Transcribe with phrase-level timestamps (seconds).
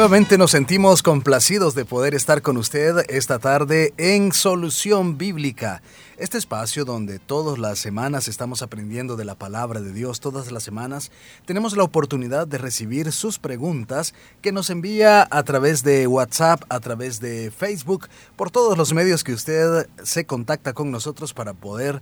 [0.00, 5.82] Nuevamente nos sentimos complacidos de poder estar con usted esta tarde en Solución Bíblica,
[6.16, 10.62] este espacio donde todas las semanas estamos aprendiendo de la palabra de Dios, todas las
[10.62, 11.12] semanas
[11.44, 16.80] tenemos la oportunidad de recibir sus preguntas que nos envía a través de WhatsApp, a
[16.80, 22.00] través de Facebook, por todos los medios que usted se contacta con nosotros para poder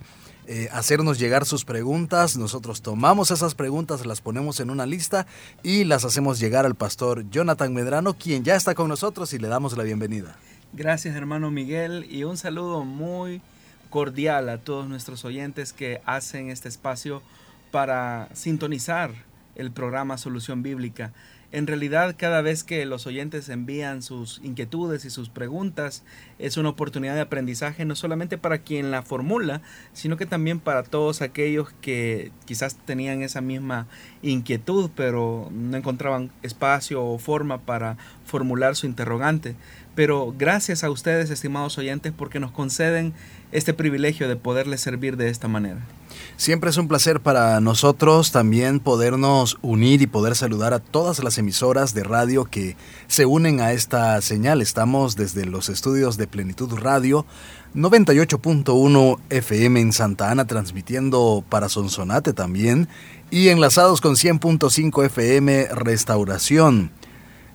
[0.51, 2.35] eh, hacernos llegar sus preguntas.
[2.35, 5.27] Nosotros tomamos esas preguntas, las ponemos en una lista
[5.61, 9.47] y las hacemos llegar al pastor Jonathan Medrano, quien ya está con nosotros y le
[9.47, 10.35] damos la bienvenida.
[10.73, 13.43] Gracias hermano Miguel y un saludo muy
[13.91, 17.21] cordial a todos nuestros oyentes que hacen este espacio
[17.69, 19.11] para sintonizar
[19.53, 21.13] el programa Solución Bíblica.
[21.51, 26.03] En realidad, cada vez que los oyentes envían sus inquietudes y sus preguntas,
[26.37, 30.83] es una oportunidad de aprendizaje no solamente para quien la formula, sino que también para
[30.83, 33.87] todos aquellos que quizás tenían esa misma
[34.21, 39.55] inquietud, pero no encontraban espacio o forma para formular su interrogante.
[39.95, 43.11] Pero gracias a ustedes, estimados oyentes, porque nos conceden
[43.51, 45.81] este privilegio de poderles servir de esta manera.
[46.39, 51.37] Siempre es un placer para nosotros también podernos unir y poder saludar a todas las
[51.37, 54.61] emisoras de radio que se unen a esta señal.
[54.61, 57.25] Estamos desde los estudios de Plenitud Radio
[57.75, 62.87] 98.1 FM en Santa Ana transmitiendo para Sonsonate también
[63.29, 66.89] y enlazados con 100.5 FM Restauración.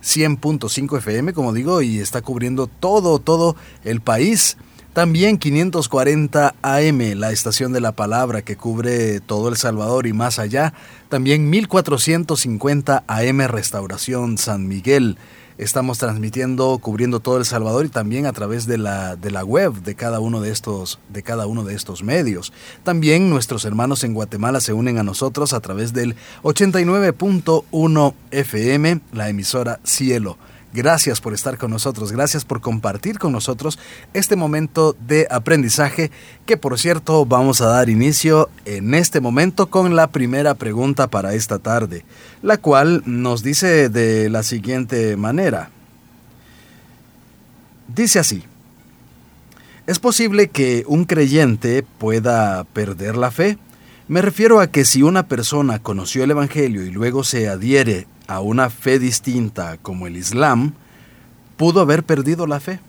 [0.03, 4.59] 100.5 FM, como digo, y está cubriendo todo, todo el país.
[4.95, 10.39] También 540 AM, la estación de la palabra que cubre todo El Salvador y más
[10.39, 10.73] allá.
[11.09, 15.19] También 1450 AM Restauración San Miguel.
[15.59, 19.73] Estamos transmitiendo, cubriendo todo El Salvador y también a través de la, de la web
[19.83, 22.53] de cada, uno de, estos, de cada uno de estos medios.
[22.85, 29.29] También nuestros hermanos en Guatemala se unen a nosotros a través del 89.1 FM, la
[29.29, 30.39] emisora Cielo.
[30.75, 33.79] Gracias por estar con nosotros, gracias por compartir con nosotros
[34.13, 36.11] este momento de aprendizaje
[36.47, 41.35] que por cierto vamos a dar inicio en este momento con la primera pregunta para
[41.35, 42.05] esta tarde,
[42.43, 45.71] la cual nos dice de la siguiente manera.
[47.87, 48.43] Dice así,
[49.87, 53.59] ¿es posible que un creyente pueda perder la fe?
[54.09, 58.41] Me refiero a que si una persona conoció el Evangelio y luego se adhiere a
[58.41, 60.73] una fe distinta como el Islam,
[61.57, 62.81] pudo haber perdido la fe?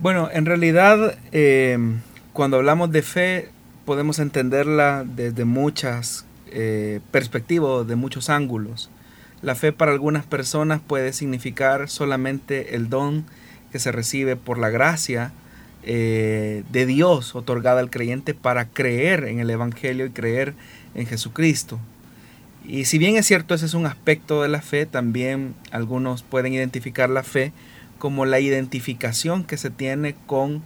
[0.00, 1.78] Bueno, en realidad eh,
[2.32, 3.48] cuando hablamos de fe
[3.86, 8.90] podemos entenderla desde muchas eh, perspectivas, de muchos ángulos.
[9.42, 13.24] La fe para algunas personas puede significar solamente el don
[13.72, 15.32] que se recibe por la gracia
[15.82, 20.54] eh, de Dios otorgada al creyente para creer en el Evangelio y creer
[20.94, 21.78] en Jesucristo.
[22.68, 26.52] Y si bien es cierto, ese es un aspecto de la fe, también algunos pueden
[26.52, 27.52] identificar la fe
[27.98, 30.62] como la identificación que se tiene con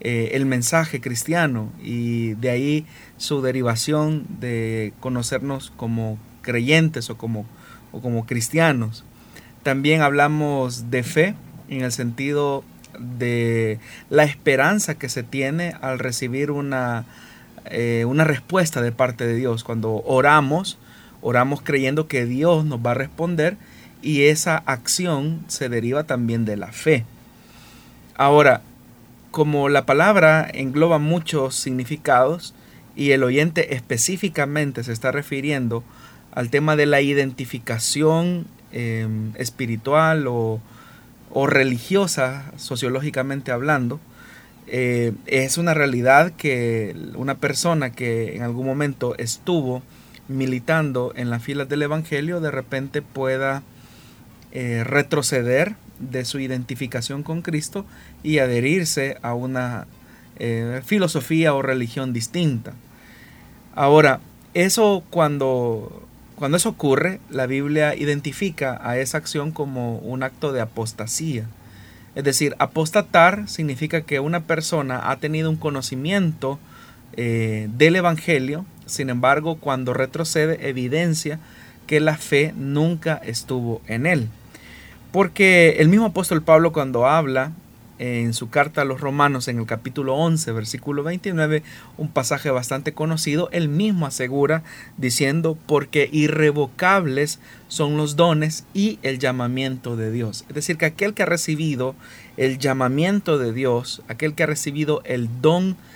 [0.00, 7.46] eh, el mensaje cristiano y de ahí su derivación de conocernos como creyentes o como,
[7.92, 9.04] o como cristianos.
[9.62, 11.34] También hablamos de fe
[11.68, 12.64] en el sentido
[12.98, 13.78] de
[14.10, 17.06] la esperanza que se tiene al recibir una,
[17.66, 19.64] eh, una respuesta de parte de Dios.
[19.64, 20.78] Cuando oramos,
[21.26, 23.56] Oramos creyendo que Dios nos va a responder
[24.02, 27.06] y esa acción se deriva también de la fe.
[28.14, 28.60] Ahora,
[29.30, 32.52] como la palabra engloba muchos significados
[32.94, 35.82] y el oyente específicamente se está refiriendo
[36.32, 40.60] al tema de la identificación em, espiritual o,
[41.46, 43.98] religiosa, sociológicamente hablando,
[44.66, 49.82] eh, es una realidad que una persona que en algún momento estuvo
[50.28, 53.62] militando en las filas del Evangelio de repente pueda
[54.52, 57.84] eh, retroceder de su identificación con Cristo
[58.22, 59.86] y adherirse a una
[60.38, 62.72] eh, filosofía o religión distinta.
[63.74, 64.20] Ahora,
[64.54, 66.06] eso cuando,
[66.36, 71.46] cuando eso ocurre, la Biblia identifica a esa acción como un acto de apostasía.
[72.14, 76.60] Es decir, apostatar significa que una persona ha tenido un conocimiento
[77.16, 81.38] eh, del Evangelio, sin embargo, cuando retrocede, evidencia
[81.86, 84.28] que la fe nunca estuvo en él.
[85.12, 87.52] Porque el mismo apóstol Pablo cuando habla
[87.98, 91.62] en su carta a los romanos en el capítulo 11, versículo 29,
[91.96, 94.64] un pasaje bastante conocido, él mismo asegura
[94.96, 97.38] diciendo, porque irrevocables
[97.68, 100.44] son los dones y el llamamiento de Dios.
[100.48, 101.94] Es decir, que aquel que ha recibido
[102.36, 105.93] el llamamiento de Dios, aquel que ha recibido el don de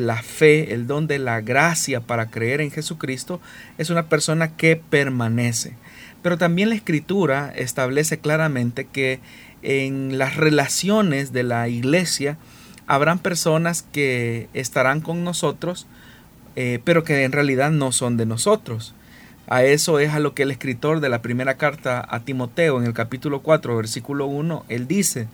[0.00, 3.40] la fe, el don de la gracia para creer en Jesucristo,
[3.78, 5.74] es una persona que permanece.
[6.22, 9.20] Pero también la escritura establece claramente que
[9.62, 12.38] en las relaciones de la iglesia
[12.86, 15.86] habrán personas que estarán con nosotros,
[16.56, 18.94] eh, pero que en realidad no son de nosotros.
[19.46, 22.86] A eso es a lo que el escritor de la primera carta a Timoteo en
[22.86, 25.28] el capítulo 4, versículo 1, él dice,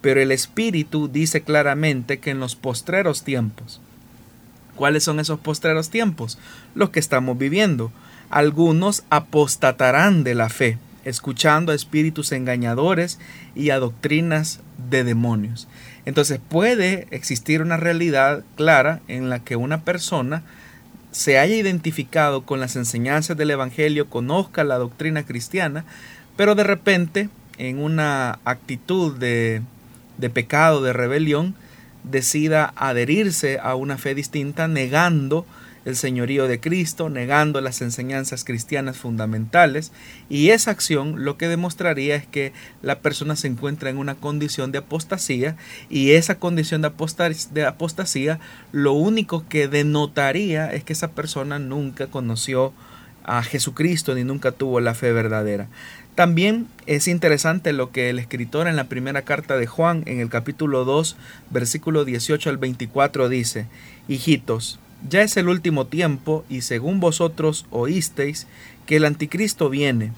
[0.00, 3.80] pero el Espíritu dice claramente que en los postreros tiempos,
[4.76, 6.38] ¿cuáles son esos postreros tiempos?
[6.76, 7.90] Los que estamos viviendo.
[8.30, 13.20] Algunos apostatarán de la fe escuchando a espíritus engañadores
[13.54, 15.68] y a doctrinas de demonios.
[16.04, 20.42] Entonces puede existir una realidad clara en la que una persona
[21.12, 25.84] se haya identificado con las enseñanzas del Evangelio, conozca la doctrina cristiana,
[26.36, 29.62] pero de repente, en una actitud de,
[30.18, 31.54] de pecado, de rebelión,
[32.10, 35.46] decida adherirse a una fe distinta, negando
[35.86, 39.92] el señorío de Cristo, negando las enseñanzas cristianas fundamentales,
[40.28, 44.72] y esa acción lo que demostraría es que la persona se encuentra en una condición
[44.72, 45.56] de apostasía,
[45.88, 48.40] y esa condición de, apostasía
[48.72, 52.72] lo único que denotaría es que esa persona nunca conoció
[53.22, 55.68] a Jesucristo ni nunca tuvo la fe verdadera.
[56.16, 60.30] También es interesante lo que el escritor en la primera carta de Juan, en el
[60.30, 61.14] capítulo 2,
[61.50, 63.66] versículo 18 al 24, dice,
[64.08, 68.46] Hijitos, ya es el último tiempo y según vosotros oísteis
[68.86, 70.12] que el anticristo viene.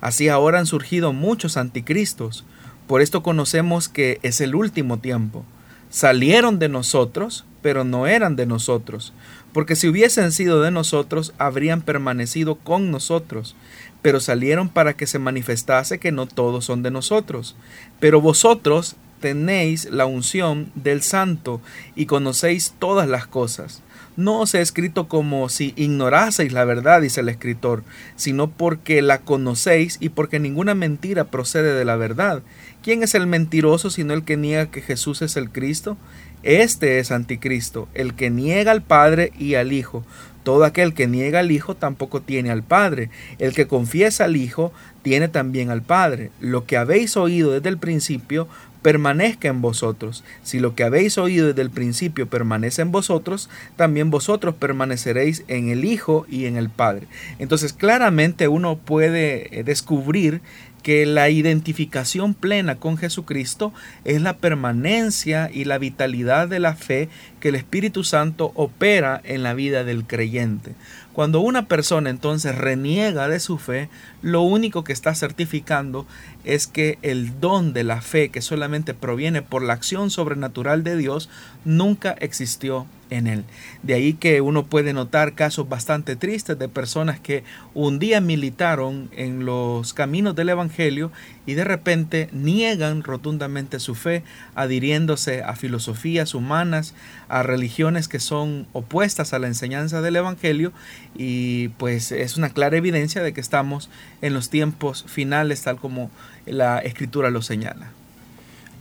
[0.00, 2.46] Así ahora han surgido muchos anticristos.
[2.86, 5.44] Por esto conocemos que es el último tiempo.
[5.90, 9.12] Salieron de nosotros, pero no eran de nosotros,
[9.52, 13.54] porque si hubiesen sido de nosotros, habrían permanecido con nosotros,
[14.02, 17.56] pero salieron para que se manifestase que no todos son de nosotros.
[18.00, 21.60] Pero vosotros tenéis la unción del santo
[21.94, 23.82] y conocéis todas las cosas
[24.16, 27.84] no os he escrito como si ignoraseis la verdad, dice el escritor,
[28.16, 32.42] sino porque la conocéis y porque ninguna mentira procede de la verdad.
[32.82, 35.96] ¿Quién es el mentiroso sino el que niega que Jesús es el Cristo?
[36.42, 40.04] Este es anticristo, el que niega al Padre y al Hijo.
[40.46, 43.10] Todo aquel que niega al Hijo tampoco tiene al Padre.
[43.40, 44.72] El que confiesa al Hijo
[45.02, 46.30] tiene también al Padre.
[46.38, 48.46] Lo que habéis oído desde el principio
[48.80, 50.22] permanezca en vosotros.
[50.44, 55.68] Si lo que habéis oído desde el principio permanece en vosotros, también vosotros permaneceréis en
[55.68, 57.08] el Hijo y en el Padre.
[57.40, 60.42] Entonces claramente uno puede eh, descubrir
[60.86, 63.72] que la identificación plena con Jesucristo
[64.04, 67.08] es la permanencia y la vitalidad de la fe
[67.40, 70.76] que el Espíritu Santo opera en la vida del creyente.
[71.12, 73.88] Cuando una persona entonces reniega de su fe,
[74.22, 76.06] lo único que está certificando
[76.44, 80.96] es que el don de la fe que solamente proviene por la acción sobrenatural de
[80.96, 81.28] Dios
[81.64, 83.44] nunca existió en él.
[83.82, 87.44] De ahí que uno puede notar casos bastante tristes de personas que
[87.74, 91.12] un día militaron en los caminos del Evangelio
[91.46, 94.22] y de repente niegan rotundamente su fe,
[94.54, 96.94] adhiriéndose a filosofías humanas,
[97.28, 100.72] a religiones que son opuestas a la enseñanza del Evangelio
[101.16, 103.90] y pues es una clara evidencia de que estamos
[104.22, 106.10] en los tiempos finales tal como
[106.46, 107.92] la escritura lo señala.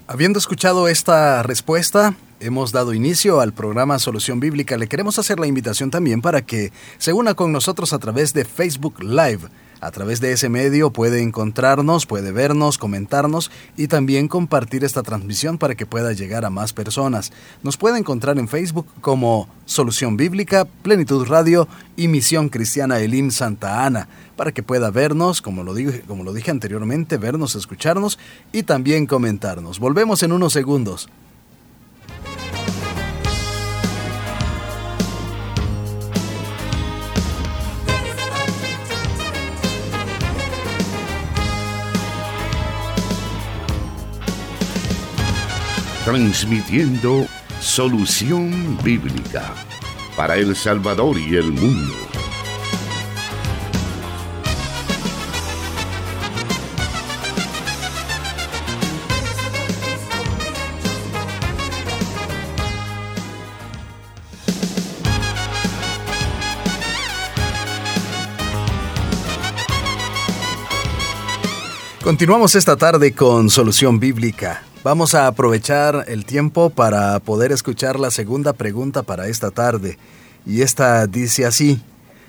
[0.07, 4.77] Habiendo escuchado esta respuesta, hemos dado inicio al programa Solución Bíblica.
[4.77, 8.45] Le queremos hacer la invitación también para que se una con nosotros a través de
[8.45, 9.49] Facebook Live.
[9.85, 15.59] A través de ese medio puede encontrarnos, puede vernos, comentarnos y también compartir esta transmisión
[15.59, 17.31] para que pueda llegar a más personas.
[17.61, 23.85] Nos puede encontrar en Facebook como Solución Bíblica, Plenitud Radio y Misión Cristiana Elim Santa
[23.85, 28.17] Ana, para que pueda vernos, como lo, dije, como lo dije anteriormente, vernos, escucharnos
[28.51, 29.77] y también comentarnos.
[29.77, 31.09] Volvemos en unos segundos.
[46.05, 47.25] Transmitiendo
[47.59, 49.55] solución bíblica
[50.15, 51.95] para El Salvador y el mundo.
[72.03, 78.11] Continuamos esta tarde con Solución Bíblica Vamos a aprovechar el tiempo para poder escuchar la
[78.11, 79.97] segunda pregunta para esta tarde.
[80.45, 81.81] Y esta dice así,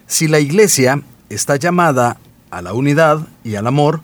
[0.06, 2.16] si la iglesia está llamada
[2.50, 4.00] a la unidad y al amor,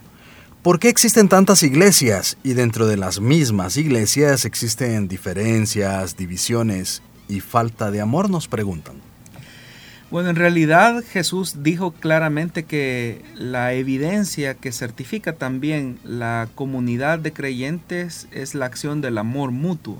[0.61, 7.39] ¿por qué existen tantas iglesias y dentro de las mismas iglesias existen diferencias, divisiones y
[7.39, 8.29] falta de amor?
[8.29, 9.12] Nos preguntan.
[10.13, 17.33] Bueno, en realidad Jesús dijo claramente que la evidencia que certifica también la comunidad de
[17.33, 19.97] creyentes es la acción del amor mutuo.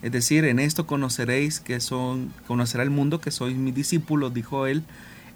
[0.00, 4.66] Es decir, en esto conoceréis que son, conocerá el mundo que sois mis discípulos, dijo
[4.66, 4.82] él,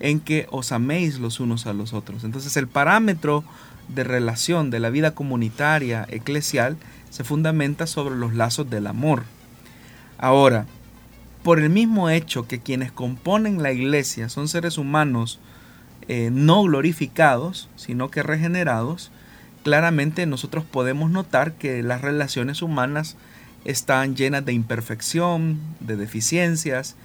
[0.00, 2.24] en que os améis los unos a los otros.
[2.24, 3.44] Entonces el parámetro
[3.94, 6.78] de relación de la vida comunitaria eclesial
[7.10, 9.24] se fundamenta sobre los lazos del amor.
[10.16, 10.64] Ahora,
[11.42, 15.38] por el mismo hecho que quienes componen la iglesia son seres humanos
[16.08, 19.10] eh, no glorificados, sino que regenerados,
[19.62, 23.16] claramente nosotros podemos notar que las relaciones humanas
[23.64, 26.96] están llenas de imperfección, de deficiencias.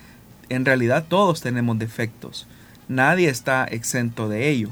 [0.50, 2.48] En realidad todos tenemos defectos.
[2.88, 4.70] Nadie está exento de ello.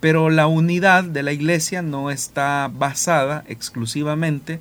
[0.00, 4.60] Pero la unidad de la iglesia no está basada exclusivamente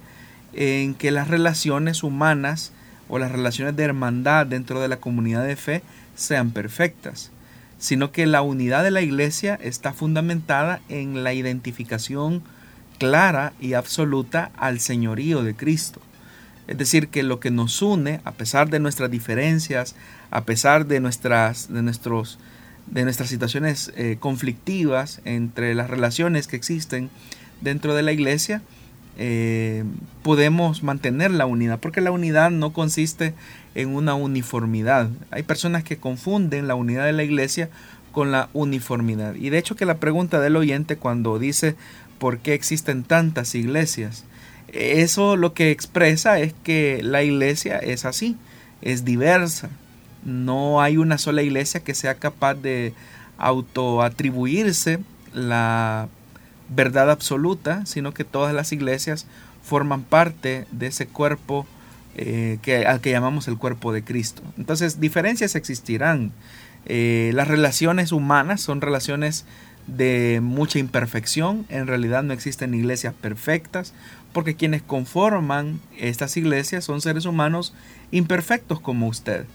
[0.54, 2.72] en que las relaciones humanas
[3.10, 5.82] o las relaciones de hermandad dentro de la comunidad de fe
[6.16, 7.32] sean perfectas,
[7.78, 12.44] sino que la unidad de la iglesia está fundamentada en la identificación
[12.98, 16.02] clara y absoluta al señorío de Cristo.
[16.68, 19.96] Es decir, que lo que nos une, a pesar de nuestras diferencias,
[20.32, 22.40] a pesar de nuestras, de nuestros,
[22.88, 27.10] de nuestras situaciones eh, conflictivas entre las relaciones que existen
[27.62, 28.62] dentro de la iglesia,
[29.20, 29.84] eh,
[30.22, 33.34] podemos mantener la unidad, porque la unidad no consiste
[33.74, 35.10] en una uniformidad.
[35.32, 37.70] Hay personas que confunden la unidad de la iglesia
[38.12, 39.36] con la uniformidad.
[39.36, 41.76] Y de hecho que la pregunta del oyente cuando dice
[42.20, 44.26] por qué existen tantas iglesias,
[44.72, 48.38] eso lo que expresa es que la iglesia es así,
[48.82, 49.70] es diversa.
[50.24, 52.94] No hay una sola iglesia que sea capaz de
[53.38, 55.00] autoatribuirse
[55.34, 56.10] la
[56.70, 59.26] verdad absoluta, sino que todas las iglesias
[59.64, 61.66] forman parte de ese cuerpo
[62.16, 64.42] eh, que, al que llamamos el cuerpo de Cristo.
[64.58, 66.32] Entonces, diferencias existirán.
[66.86, 69.46] Eh, las relaciones humanas son relaciones
[69.88, 71.66] de mucha imperfección.
[71.70, 73.94] En realidad no existen iglesias perfectas,
[74.34, 77.74] porque quienes conforman estas iglesias son seres humanos
[78.12, 79.46] imperfectos como usted.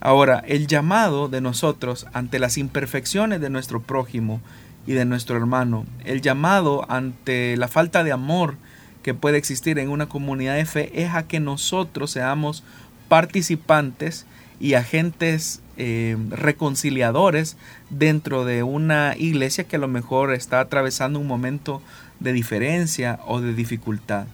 [0.00, 4.40] Ahora, el llamado de nosotros ante las imperfecciones de nuestro prójimo
[4.86, 5.86] y de nuestro hermano.
[6.04, 8.56] El llamado ante la falta de amor
[9.02, 12.62] que puede existir en una comunidad de fe es a que nosotros seamos
[13.08, 14.26] participantes
[14.60, 17.56] y agentes eh, reconciliadores
[17.90, 21.82] dentro de una iglesia que a lo mejor está atravesando un momento
[22.20, 24.26] de diferencia o de dificultad.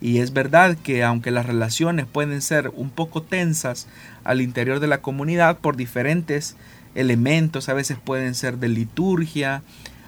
[0.00, 3.86] Y es verdad que aunque las relaciones pueden ser un poco tensas
[4.22, 6.56] al interior de la comunidad por diferentes
[6.94, 9.62] elementos, a veces pueden ser de liturgia,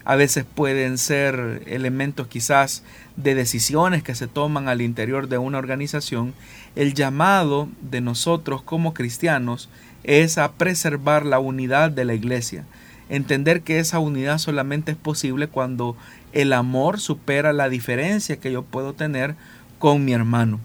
[0.07, 2.85] a veces pueden ser elementos quizás
[3.17, 6.33] de decisiones que se toman al interior de una organización,
[6.77, 9.69] el llamado de nosotros como cristianos
[10.05, 12.65] es a preservar la unidad de la iglesia,
[13.09, 15.97] entender que esa unidad solamente es posible cuando
[16.33, 19.35] el amor supera la diferencia que yo puedo tener
[19.81, 20.61] con mi hermano.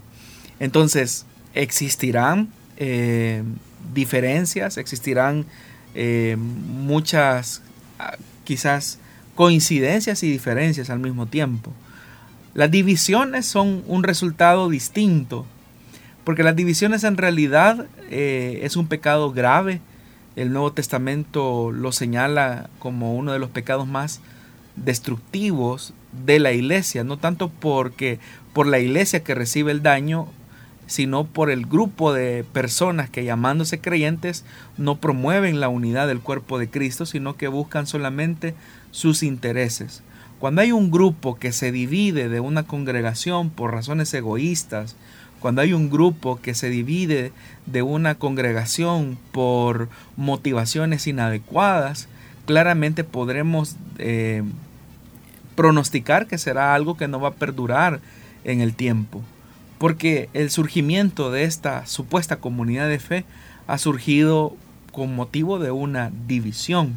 [0.60, 3.41] Entonces, existirán eh,
[3.91, 5.48] diferencias, existirán
[5.95, 7.63] eh, muchas
[7.98, 9.00] ah, quizás
[9.41, 11.74] coincidencias y diferencias al mismo tiempo.
[12.53, 15.48] Las divisiones son un resultado distinto,
[16.24, 19.81] porque las divisiones en realidad eh, es un pecado grave.
[20.36, 24.21] El Nuevo Testamento lo señala como uno de los pecados más
[24.75, 28.19] destructivos de la iglesia, no tanto porque
[28.53, 30.27] por la iglesia que recibe el daño,
[30.91, 34.43] sino por el grupo de personas que llamándose creyentes
[34.77, 38.55] no promueven la unidad del cuerpo de Cristo, sino que buscan solamente
[38.91, 40.03] sus intereses.
[40.38, 44.98] Cuando hay un grupo que se divide de una congregación por razones egoístas,
[45.39, 47.31] cuando hay un grupo que se divide
[47.67, 52.10] de una congregación por motivaciones inadecuadas,
[52.45, 54.43] claramente podremos eh,
[55.55, 58.01] pronosticar que será algo que no va a perdurar
[58.43, 59.21] en el tiempo.
[59.81, 63.25] Porque el surgimiento de esta supuesta comunidad de fe
[63.65, 64.55] ha surgido
[64.91, 66.93] con motivo de una división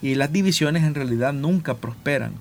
[0.00, 2.32] y las divisiones en realidad nunca prosperan.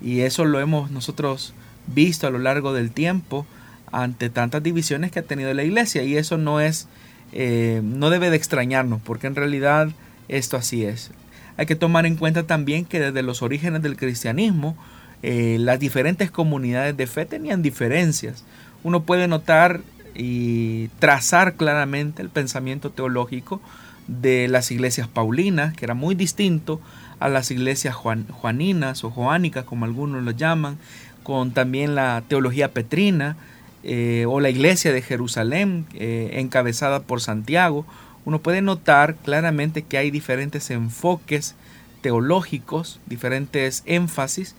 [0.00, 1.54] Y eso lo hemos nosotros
[1.92, 3.44] visto a lo largo del tiempo
[3.90, 6.04] ante tantas divisiones que ha tenido la iglesia.
[6.04, 6.86] Y eso no es,
[7.32, 9.88] eh, no debe de extrañarnos, porque en realidad
[10.28, 11.10] esto así es.
[11.56, 14.76] Hay que tomar en cuenta también que desde los orígenes del cristianismo,
[15.24, 18.44] eh, las diferentes comunidades de fe tenían diferencias.
[18.82, 19.80] Uno puede notar
[20.14, 23.60] y trazar claramente el pensamiento teológico
[24.08, 26.80] de las iglesias paulinas, que era muy distinto
[27.20, 30.78] a las iglesias juaninas o joánicas, como algunos lo llaman,
[31.22, 33.36] con también la teología petrina
[33.84, 37.86] eh, o la iglesia de Jerusalén, eh, encabezada por Santiago.
[38.24, 41.54] Uno puede notar claramente que hay diferentes enfoques
[42.00, 44.56] teológicos, diferentes énfasis,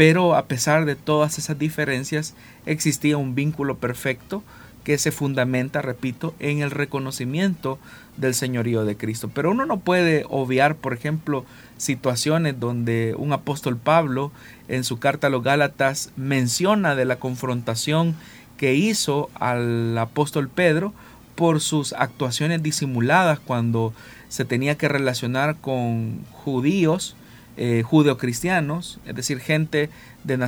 [0.00, 2.32] pero a pesar de todas esas diferencias
[2.64, 4.42] existía un vínculo perfecto
[4.82, 7.78] que se fundamenta, repito, en el reconocimiento
[8.16, 9.28] del señorío de Cristo.
[9.28, 11.44] Pero uno no puede obviar, por ejemplo,
[11.76, 14.32] situaciones donde un apóstol Pablo
[14.68, 18.14] en su carta a los Gálatas menciona de la confrontación
[18.56, 20.94] que hizo al apóstol Pedro
[21.34, 23.92] por sus actuaciones disimuladas cuando
[24.30, 27.16] se tenía que relacionar con judíos,
[27.56, 29.90] eh, judeocristianos, es decir, gente
[30.22, 30.38] de,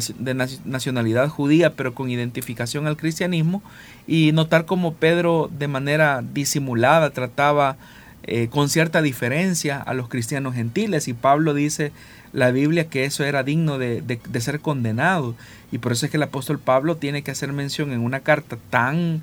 [0.65, 3.61] nacionalidad judía pero con identificación al cristianismo,
[4.07, 7.77] y notar cómo Pedro de manera disimulada trataba
[8.23, 11.93] eh, con cierta diferencia a los cristianos gentiles, y Pablo dice
[12.33, 15.35] la Biblia que eso era digno de, ser condenado,
[15.73, 18.57] y por eso es que el apóstol Pablo tiene que hacer mención en una carta
[18.71, 19.23] tan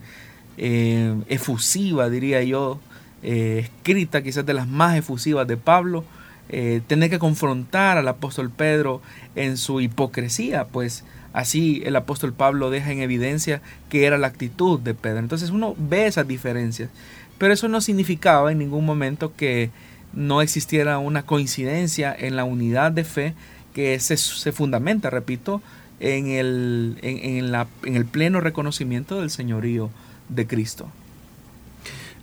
[0.58, 2.80] eh, efusiva, diría yo,
[3.24, 6.06] escrita quizás de las más efusivas de Pablo,
[6.50, 9.02] eh, tener que confrontar al apóstol Pedro
[9.36, 14.80] en su hipocresía, pues así el apóstol Pablo deja en evidencia que era la actitud
[14.80, 15.20] de Pedro.
[15.20, 16.90] Entonces uno ve esas diferencias,
[17.38, 19.70] pero eso no significaba en ningún momento que
[20.14, 23.34] no existiera una coincidencia en la unidad de fe
[23.74, 25.62] que se, se fundamenta, repito,
[26.00, 29.90] en el, en, la, en el pleno reconocimiento del señorío
[30.30, 30.90] de Cristo.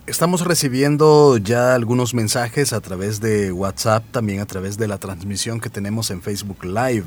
[0.07, 5.59] Estamos recibiendo ya algunos mensajes a través de WhatsApp, también a través de la transmisión
[5.59, 7.03] que tenemos en Facebook Live.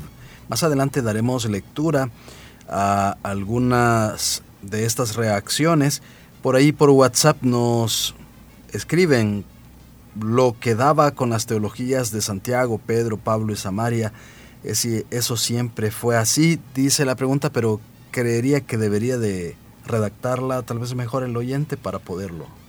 [0.49, 2.11] Más adelante daremos lectura
[2.69, 6.03] a algunas de estas reacciones.
[6.43, 8.13] Por ahí por WhatsApp nos
[8.71, 9.45] escriben
[10.21, 14.13] lo que daba con las teologías de Santiago, Pedro, Pablo y Samaria.
[14.63, 20.93] Eso siempre fue así, dice la pregunta, pero creería que debería de redactarla tal vez
[20.93, 22.60] mejor el oyente para poderlo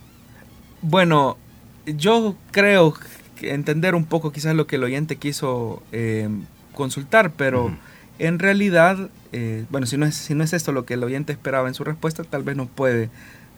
[0.83, 1.37] bueno,
[1.85, 2.93] yo creo
[3.37, 6.29] que entender un poco quizás lo que el oyente quiso eh,
[6.73, 7.75] consultar, pero
[8.19, 11.31] en realidad, eh, bueno, si no, es, si no es esto lo que el oyente
[11.31, 13.09] esperaba en su respuesta, tal vez no puede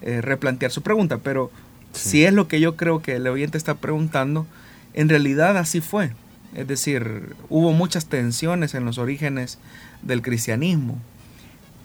[0.02, 1.52] eh, replantear su pregunta, pero
[1.92, 4.46] si es lo que yo creo que el oyente está preguntando,
[4.94, 6.12] en realidad así fue.
[6.54, 9.58] Es decir, hubo muchas tensiones en los orígenes
[10.04, 11.00] del cristianismo.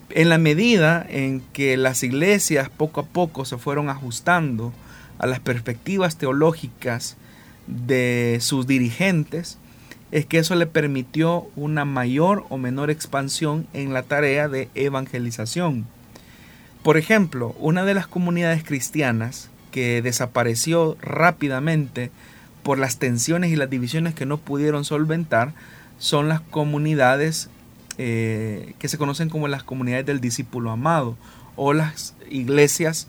[0.09, 4.73] En la medida en que las iglesias poco a poco se fueron ajustando
[5.21, 7.15] a las perspectivas teológicas
[7.67, 9.59] de sus dirigentes,
[10.11, 15.85] es que eso le permitió una mayor o menor expansión en la tarea de evangelización.
[16.81, 22.09] Por ejemplo, una de las comunidades cristianas que desapareció rápidamente
[22.63, 25.53] por las tensiones y las divisiones que no pudieron solventar
[25.99, 27.51] son las comunidades
[27.99, 31.15] eh, que se conocen como las comunidades del discípulo amado
[31.55, 33.07] o las iglesias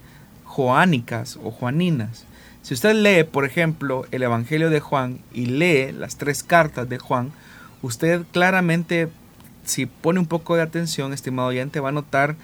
[0.52, 2.26] joánicas o juaninas.
[2.60, 6.98] Si usted lee, por ejemplo, el Evangelio de Juan y lee las tres cartas de
[6.98, 7.32] Juan,
[7.80, 9.08] usted claramente,
[9.64, 12.36] si pone un poco de atención, estimado oyente, va a notar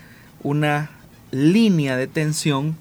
[0.42, 0.90] una
[1.32, 2.76] línea de tensión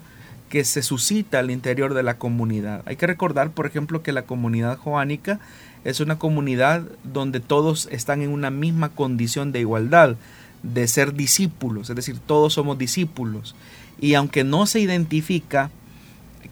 [0.48, 2.82] que se suscita al interior de la comunidad.
[2.86, 5.40] Hay que recordar, por ejemplo, que la comunidad joánica
[5.84, 10.16] es una comunidad donde todos están en una misma condición de igualdad,
[10.62, 13.54] de ser discípulos, es decir, todos somos discípulos.
[14.00, 15.70] Y aunque no se identifica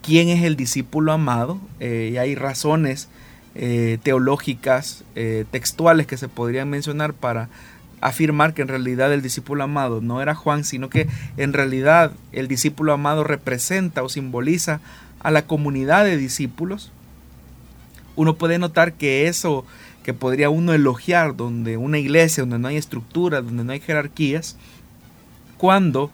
[0.02, 3.09] quién es el discípulo amado, eh, y hay razones
[3.54, 7.48] eh, teológicas, eh, textuales que se podrían mencionar para
[8.00, 12.48] afirmar que en realidad el discípulo amado no era Juan, sino que en realidad el
[12.48, 14.80] discípulo amado representa o simboliza
[15.20, 16.92] a la comunidad de discípulos,
[18.14, 19.64] uno puede notar que eso
[20.02, 24.56] que podría uno elogiar donde una iglesia, donde no hay estructura, donde no hay jerarquías,
[25.56, 26.11] cuando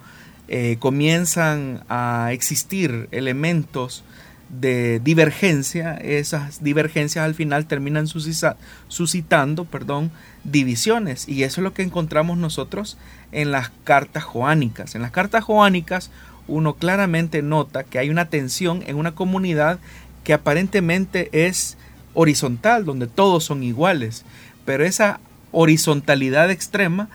[0.48, 4.04] eh, comienzan a existir elementos
[4.52, 10.10] de divergencia, esas divergencias al final terminan suscitando perdón,
[10.44, 11.26] divisiones.
[11.26, 12.98] Y eso es lo que encontramos nosotros
[13.32, 14.94] en las cartas joánicas.
[14.94, 16.10] En las cartas joánicas
[16.48, 19.78] uno claramente nota que hay una tensión en una comunidad
[20.22, 21.78] que aparentemente es
[22.14, 24.24] horizontal, donde todos son iguales.
[24.66, 27.08] Pero esa horizontalidad extrema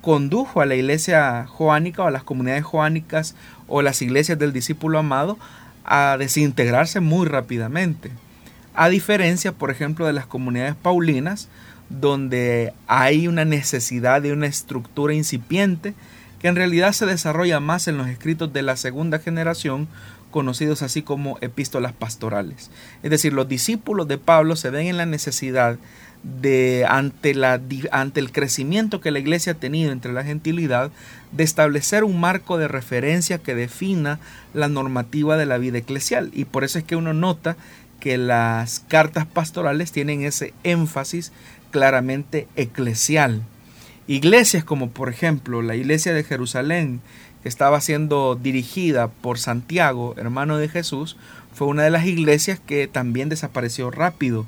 [0.00, 3.34] condujo a la iglesia joánica o a las comunidades joánicas
[3.68, 5.38] o las iglesias del discípulo amado
[5.84, 8.10] a desintegrarse muy rápidamente.
[8.74, 11.48] A diferencia, por ejemplo, de las comunidades paulinas,
[11.88, 15.94] donde hay una necesidad de una estructura incipiente
[16.40, 19.88] que en realidad se desarrolla más en los escritos de la segunda generación,
[20.30, 22.70] conocidos así como epístolas pastorales.
[23.02, 25.76] Es decir, los discípulos de Pablo se ven en la necesidad
[26.22, 27.34] de ante,
[27.90, 30.90] ante el crecimiento que la iglesia ha tenido entre la gentilidad,
[31.32, 34.20] de establecer un marco de referencia que defina
[34.54, 36.30] la normativa de la vida eclesial.
[36.32, 37.56] Y por eso es que uno nota
[38.00, 41.32] que las cartas pastorales tienen ese énfasis
[41.70, 43.42] claramente eclesial.
[44.06, 47.00] Iglesias como por ejemplo la iglesia de Jerusalén,
[47.42, 51.16] que estaba siendo dirigida por Santiago, hermano de Jesús,
[51.54, 54.46] fue una de las iglesias que también desapareció rápido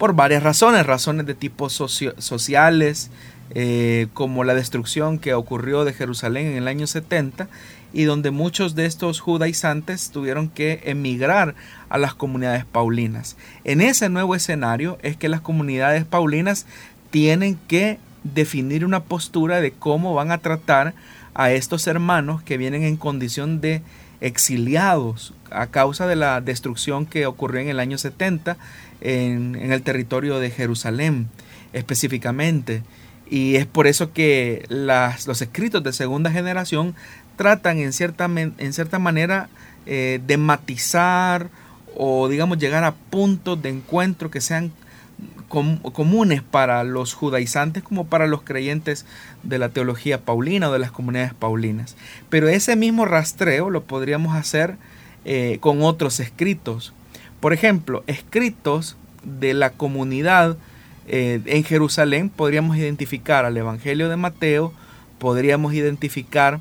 [0.00, 3.10] por varias razones, razones de tipo sociales,
[3.50, 7.48] eh, como la destrucción que ocurrió de Jerusalén en el año 70
[7.92, 11.54] y donde muchos de estos judaizantes tuvieron que emigrar
[11.90, 13.36] a las comunidades paulinas.
[13.64, 16.64] En ese nuevo escenario es que las comunidades paulinas
[17.10, 20.94] tienen que definir una postura de cómo van a tratar
[21.34, 23.82] a estos hermanos que vienen en condición de
[24.22, 28.56] exiliados a causa de la destrucción que ocurrió en el año 70
[29.00, 31.28] en, el territorio de Jerusalén
[31.72, 32.82] específicamente.
[33.28, 36.94] Y es por eso que los escritos de segunda generación
[37.36, 39.48] tratan en cierta, en cierta manera
[39.86, 41.48] eh, de matizar
[41.96, 44.72] o digamos llegar a puntos de encuentro que sean
[45.48, 49.04] comunes para los judaizantes como para los creyentes
[49.42, 51.96] de la teología paulina o de las comunidades paulinas.
[52.28, 54.76] Pero ese mismo rastreo lo podríamos hacer
[55.24, 56.92] eh, con otros escritos.
[57.40, 60.56] Por ejemplo, escritos de la comunidad
[61.08, 64.72] eh, en Jerusalén podríamos identificar al Evangelio de Mateo,
[65.18, 66.60] podríamos identificar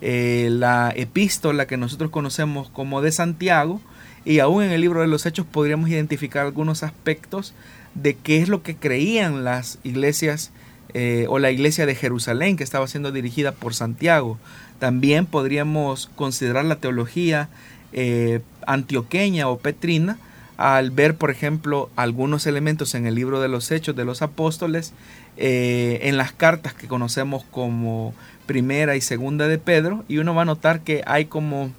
[0.00, 3.80] eh, la epístola que nosotros conocemos como de Santiago,
[4.24, 7.54] y aún en el libro de los Hechos podríamos identificar algunos aspectos
[7.94, 10.52] de qué es lo que creían las iglesias
[10.92, 14.38] eh, o la iglesia de Jerusalén que estaba siendo dirigida por Santiago.
[14.78, 17.48] También podríamos considerar la teología
[17.92, 20.18] eh, antioqueña o petrina
[20.56, 24.92] al ver, por ejemplo, algunos elementos en el libro de los Hechos de los Apóstoles,
[25.38, 28.12] eh, en las cartas que conocemos como
[28.44, 31.70] primera y segunda de Pedro, y uno va a notar que hay como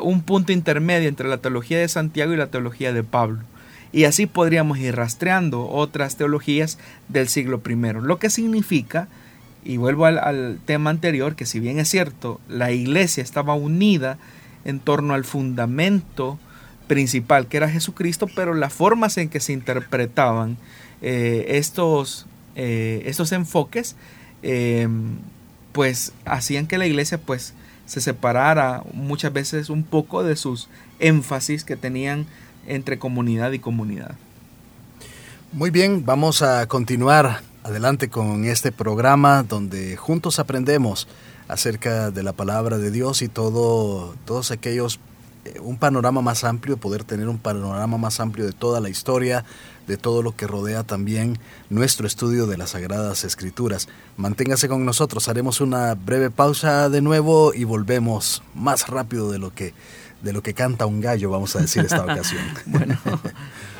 [0.00, 3.40] un punto intermedio entre la teología de Santiago y la teología de Pablo.
[3.92, 7.76] Y así podríamos ir rastreando otras teologías del siglo I.
[8.00, 9.08] Lo que significa,
[9.64, 14.18] y vuelvo al, tema anterior, que si bien es cierto, la iglesia estaba unida
[14.64, 16.38] en torno al fundamento
[16.86, 20.56] principal que era Jesucristo, pero las formas en que se interpretaban
[21.00, 23.96] eh, estos, eh, estos enfoques,
[24.42, 24.88] eh,
[25.72, 27.54] pues hacían que la iglesia pues
[27.86, 32.26] se separara muchas veces un poco de sus énfasis que tenían
[32.66, 34.14] entre comunidad y comunidad.
[35.52, 41.08] Muy bien, vamos a continuar adelante con este programa donde juntos aprendemos
[41.48, 45.00] acerca de la palabra de Dios y todo, todos aquellos,
[45.44, 49.44] eh, un panorama más amplio, poder tener un panorama más amplio de toda la historia,
[49.86, 51.38] de todo lo que rodea también
[51.70, 53.88] nuestro estudio de las Sagradas Escrituras.
[54.16, 59.54] Manténgase con nosotros, haremos una breve pausa de nuevo y volvemos más rápido de lo
[59.54, 59.74] que
[60.22, 62.42] de lo que canta un gallo, vamos a decir esta ocasión.
[62.66, 62.96] bueno.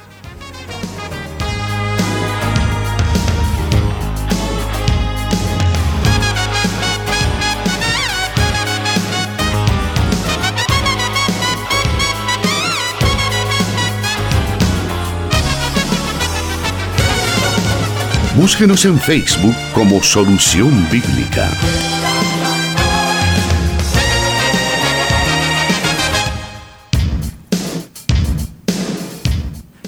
[18.42, 21.48] Búsquenos en Facebook como Solución Bíblica.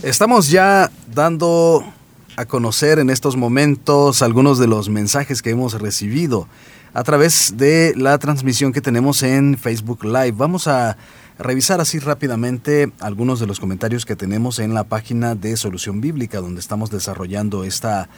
[0.05, 1.83] Estamos ya dando
[2.37, 6.47] a conocer en estos momentos algunos de los mensajes que hemos recibido
[6.93, 10.35] a través de la transmisión que tenemos en Facebook Live.
[10.37, 10.97] Vamos a
[11.41, 16.41] revisar así rápidamente algunos de los comentarios que tenemos en la página de Solución Bíblica
[16.41, 18.09] donde estamos desarrollando esta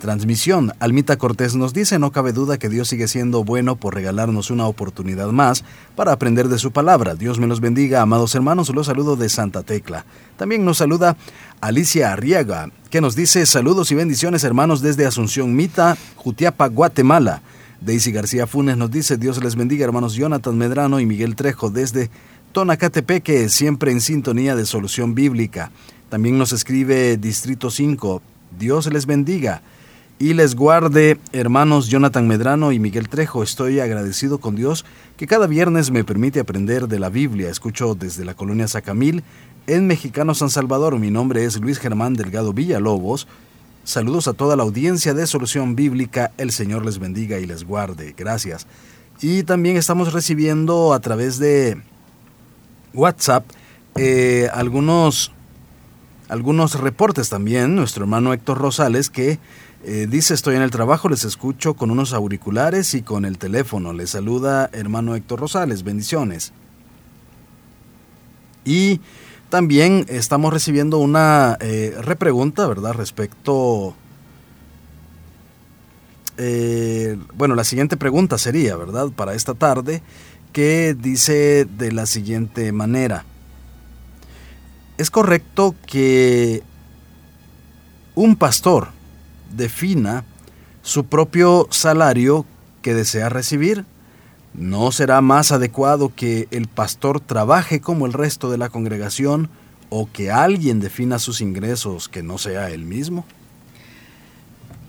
[0.00, 0.72] transmisión.
[0.80, 4.66] Almita Cortés nos dice, no cabe duda que Dios sigue siendo bueno por regalarnos una
[4.66, 5.62] oportunidad más
[5.94, 7.14] para aprender de su palabra.
[7.14, 10.04] Dios me los bendiga, amados hermanos, los saludo de Santa Tecla.
[10.36, 11.16] También nos saluda
[11.60, 17.42] Alicia Arriaga, que nos dice saludos y bendiciones hermanos desde Asunción Mita, Jutiapa, Guatemala.
[17.80, 22.10] Daisy García Funes nos dice, Dios les bendiga hermanos Jonathan Medrano y Miguel Trejo desde
[22.52, 25.70] Tonacatepeque, siempre en sintonía de solución bíblica.
[26.08, 28.20] También nos escribe Distrito 5,
[28.58, 29.62] Dios les bendiga
[30.20, 33.42] y les guarde, hermanos Jonathan Medrano y Miguel Trejo.
[33.42, 34.84] Estoy agradecido con Dios
[35.16, 37.48] que cada viernes me permite aprender de la Biblia.
[37.48, 39.24] Escucho desde la colonia Sacamil,
[39.66, 40.98] en Mexicano San Salvador.
[40.98, 43.28] Mi nombre es Luis Germán Delgado Villalobos.
[43.82, 46.32] Saludos a toda la audiencia de Solución Bíblica.
[46.36, 48.14] El Señor les bendiga y les guarde.
[48.14, 48.66] Gracias.
[49.22, 51.80] Y también estamos recibiendo a través de
[52.92, 53.46] WhatsApp
[53.96, 55.32] eh, algunos,
[56.28, 57.74] algunos reportes también.
[57.74, 59.38] Nuestro hermano Héctor Rosales que
[59.82, 63.92] eh, dice estoy en el trabajo, les escucho con unos auriculares y con el teléfono.
[63.92, 65.84] Les saluda hermano Héctor Rosales.
[65.84, 66.52] Bendiciones.
[68.64, 69.00] Y
[69.48, 72.92] también estamos recibiendo una eh, repregunta, ¿verdad?
[72.92, 73.94] Respecto...
[76.42, 79.08] Eh, bueno, la siguiente pregunta sería, ¿verdad?
[79.08, 80.02] Para esta tarde,
[80.52, 83.24] que dice de la siguiente manera.
[84.96, 86.62] ¿Es correcto que
[88.14, 88.88] un pastor
[89.50, 90.24] defina
[90.82, 92.46] su propio salario
[92.82, 93.84] que desea recibir?
[94.54, 99.48] ¿No será más adecuado que el pastor trabaje como el resto de la congregación
[99.90, 103.24] o que alguien defina sus ingresos que no sea él mismo?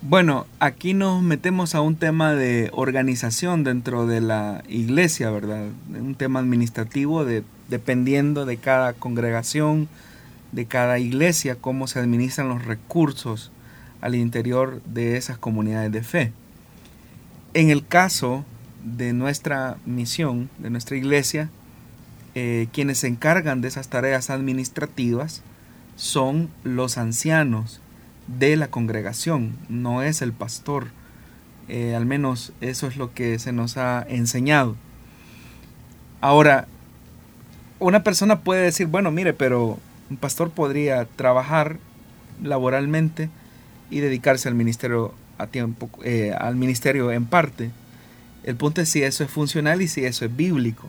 [0.03, 5.67] Bueno, aquí nos metemos a un tema de organización dentro de la iglesia, ¿verdad?
[5.89, 9.89] Un tema administrativo de, dependiendo de cada congregación,
[10.53, 13.51] de cada iglesia, cómo se administran los recursos
[14.01, 16.33] al interior de esas comunidades de fe.
[17.53, 18.43] En el caso
[18.83, 21.49] de nuestra misión, de nuestra iglesia,
[22.33, 25.43] eh, quienes se encargan de esas tareas administrativas
[25.95, 27.81] son los ancianos
[28.27, 30.87] de la congregación, no es el pastor.
[31.67, 34.75] Eh, al menos eso es lo que se nos ha enseñado.
[36.21, 36.67] Ahora,
[37.79, 41.77] una persona puede decir, bueno, mire, pero un pastor podría trabajar
[42.41, 43.29] laboralmente
[43.91, 47.69] y dedicarse al ministerio a tiempo, eh, al ministerio en parte.
[48.43, 50.87] El punto es si eso es funcional y si eso es bíblico.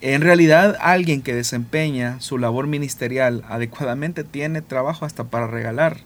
[0.00, 5.98] En realidad, alguien que desempeña su labor ministerial adecuadamente tiene trabajo hasta para regalar,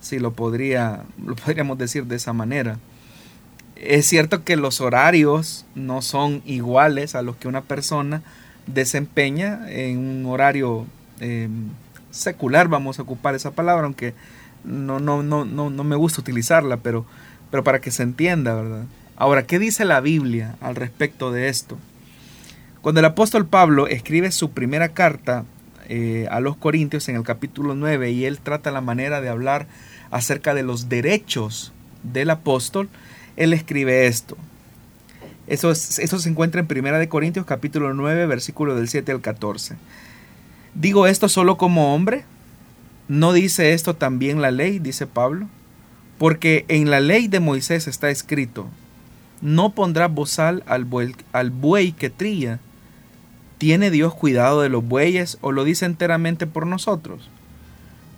[0.00, 2.78] si lo, podría, lo podríamos decir de esa manera.
[3.76, 8.22] Es cierto que los horarios no son iguales a los que una persona
[8.66, 10.86] desempeña en un horario
[11.20, 11.68] em,
[12.10, 14.14] secular, vamos a ocupar esa palabra, aunque
[14.66, 17.06] no, no, no, no, no me gusta utilizarla, pero,
[17.50, 18.84] pero para que se entienda, ¿verdad?
[19.16, 21.78] Ahora, ¿qué dice la Biblia al respecto de esto?
[22.82, 25.44] Cuando el apóstol Pablo escribe su primera carta
[25.88, 29.66] eh, a los Corintios en el capítulo 9 y él trata la manera de hablar
[30.10, 32.88] acerca de los derechos del apóstol,
[33.36, 34.36] él escribe esto.
[35.46, 39.76] Eso, eso se encuentra en Primera de Corintios capítulo 9 versículo del 7 al 14.
[40.74, 42.24] Digo esto solo como hombre.
[43.08, 44.78] ¿No dice esto también la ley?
[44.78, 45.48] dice Pablo.
[46.18, 48.66] Porque en la ley de Moisés está escrito,
[49.42, 52.58] no pondrás bozal al buey, al buey que trilla.
[53.58, 57.28] ¿Tiene Dios cuidado de los bueyes o lo dice enteramente por nosotros?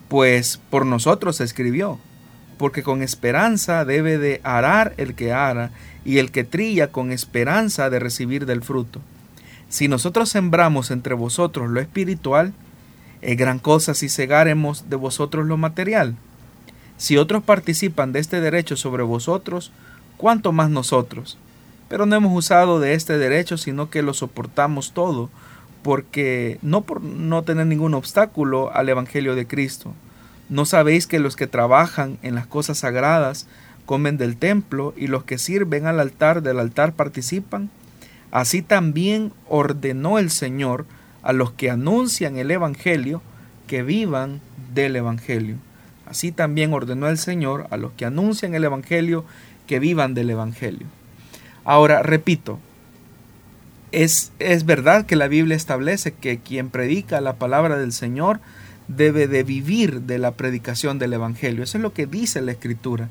[0.09, 1.98] Pues por nosotros se escribió,
[2.57, 5.70] porque con esperanza debe de arar el que ara,
[6.05, 9.01] y el que trilla con esperanza de recibir del fruto.
[9.68, 12.55] Si nosotros sembramos entre vosotros lo espiritual,
[13.23, 16.17] es gran cosa si cegaremos de vosotros lo material.
[16.97, 19.73] Si otros participan de este derecho sobre vosotros,
[20.17, 21.39] cuánto más nosotros.
[21.89, 25.31] Pero no hemos usado de este derecho, sino que lo soportamos todo,
[25.83, 29.95] porque no por no tener ningún obstáculo al Evangelio de Cristo.
[30.49, 33.47] ¿No sabéis que los que trabajan en las cosas sagradas
[33.87, 37.71] comen del templo y los que sirven al altar del altar participan?
[38.31, 40.85] Así también ordenó el Señor
[41.29, 43.21] a los que anuncian el Evangelio
[43.67, 44.41] que vivan
[44.73, 45.57] del Evangelio.
[46.07, 49.27] Así también ordenó el Señor a los que anuncian el Evangelio
[49.67, 50.87] que vivan del Evangelio.
[51.67, 52.59] Ahora, repito,
[53.93, 58.41] es, es verdad que la Biblia establece que quien predica la palabra del Señor
[58.88, 61.62] debe de vivir de la predicación del Evangelio.
[61.62, 63.11] Eso es lo que dice la Escritura.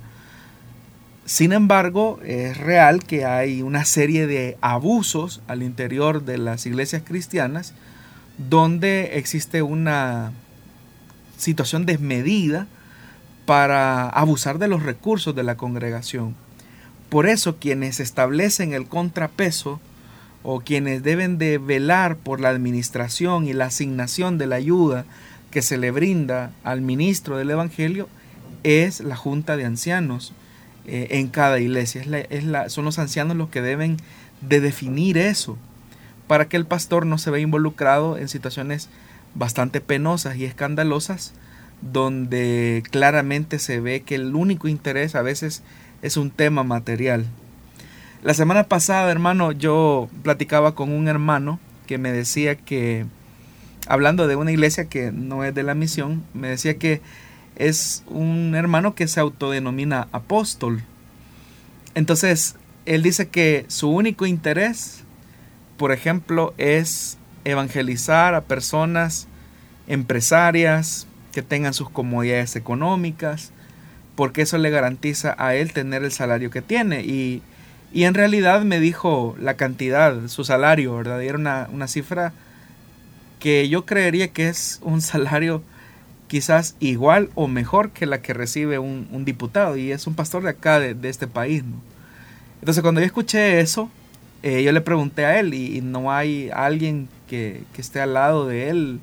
[1.26, 7.04] Sin embargo, es real que hay una serie de abusos al interior de las iglesias
[7.06, 7.76] cristianas
[8.38, 10.32] donde existe una
[11.38, 12.68] situación desmedida
[13.46, 16.36] para abusar de los recursos de la congregación.
[17.10, 19.80] Por eso quienes establecen el contrapeso
[20.44, 25.06] o quienes deben de velar por la administración y la asignación de la ayuda
[25.52, 28.10] que se le brinda al ministro del Evangelio
[28.64, 30.34] es la junta de ancianos
[30.86, 32.02] eh, en cada iglesia.
[32.30, 33.98] Es la, son los ancianos los que deben
[34.42, 35.58] de definir eso
[36.28, 38.90] para que el pastor no se vea involucrado en situaciones
[39.36, 41.34] bastante penosas y escandalosas
[41.82, 45.64] donde claramente se ve que el único interés a veces
[46.02, 47.26] es un tema material.
[48.24, 53.06] La semana pasada, hermano, yo platicaba con un hermano que me decía que,
[53.88, 57.02] hablando de una iglesia que no es de la misión, me decía que
[57.56, 60.84] es un hermano que se autodenomina apóstol.
[61.96, 65.04] Entonces, él dice que su único interés,
[65.78, 69.28] por ejemplo, es evangelizar a personas
[69.88, 73.52] empresarias que tengan sus comodidades económicas,
[74.16, 77.02] porque eso le garantiza a él tener el salario que tiene.
[77.02, 77.42] Y,
[77.94, 81.22] en realidad me dijo la cantidad, su salario, ¿verdad?
[81.22, 82.34] Y era una, una cifra
[83.40, 85.64] que yo creería que es un salario
[86.28, 90.50] quizás igual o mejor que la que recibe un, diputado y es un pastor de
[90.50, 91.64] acá, de, este país.
[91.64, 91.82] ¿no?
[92.60, 93.90] Entonces cuando yo escuché eso,
[94.48, 98.70] eh, yo le pregunté a él y, no hay alguien que, esté al lado de
[98.70, 99.02] él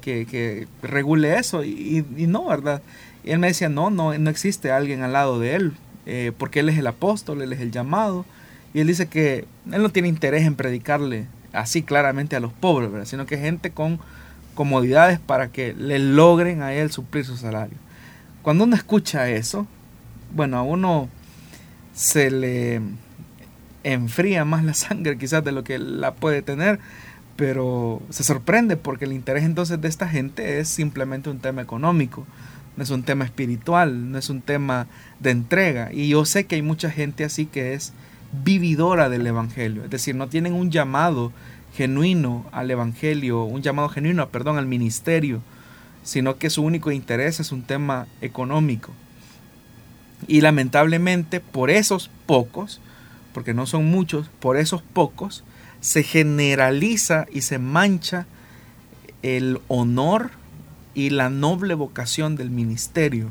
[0.00, 2.80] que, regule eso y, no, ¿verdad?
[3.22, 5.72] Y él me decía, no, no, no existe alguien al lado de él,
[6.06, 8.24] eh, porque él es el apóstol, él es el llamado.
[8.72, 12.90] Y él dice que él no tiene interés en predicarle así claramente a los pobres,
[12.90, 13.06] ¿verdad?
[13.06, 14.00] sino que gente con
[14.54, 17.76] comodidades para que le logren a él suplir su salario.
[18.40, 19.66] Cuando uno escucha eso,
[20.34, 21.10] bueno, a uno
[21.92, 22.80] se le
[23.92, 26.80] enfría más la sangre quizás de lo que la puede tener,
[27.36, 32.26] pero se sorprende porque el interés entonces de esta gente es simplemente un tema económico,
[32.76, 34.86] no es un tema espiritual, no es un tema
[35.20, 35.92] de entrega.
[35.92, 37.92] Y yo sé que hay mucha gente así que es
[38.44, 41.32] vividora del Evangelio, es decir, no tienen un llamado
[41.74, 45.42] genuino al Evangelio, un llamado genuino, perdón, al ministerio,
[46.02, 48.92] sino que su único interés es un tema económico.
[50.26, 52.80] Y lamentablemente por esos pocos,
[53.36, 55.44] porque no son muchos, por esos pocos,
[55.80, 58.26] se generaliza y se mancha
[59.20, 60.30] el honor
[60.94, 63.28] y la noble vocación del ministerio.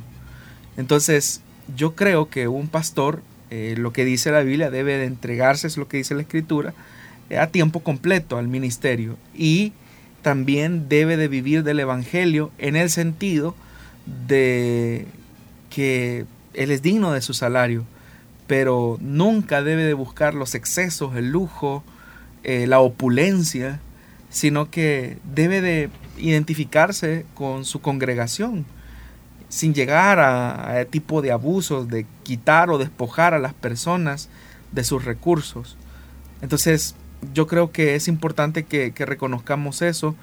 [0.77, 1.41] Entonces,
[1.75, 5.75] yo creo que un pastor, eh, lo que dice la Biblia, debe de entregarse, es
[5.75, 6.75] lo que dice la Escritura,
[7.35, 9.73] a tiempo completo al ministerio y
[10.21, 13.55] también debe de vivir del Evangelio en el sentido
[14.27, 15.07] de
[15.71, 17.85] que él es digno de su salario,
[18.47, 21.83] pero nunca debe de buscar los excesos, el lujo,
[22.43, 23.79] eh, la opulencia,
[24.29, 28.65] sino que debe de identificarse con su congregación,
[29.49, 34.29] sin llegar a, a tipo de abusos, de quitar o despojar a las personas
[34.71, 35.77] de sus recursos.
[36.41, 36.95] Entonces,
[37.33, 40.15] yo creo que es importante que, reconozcamos eso.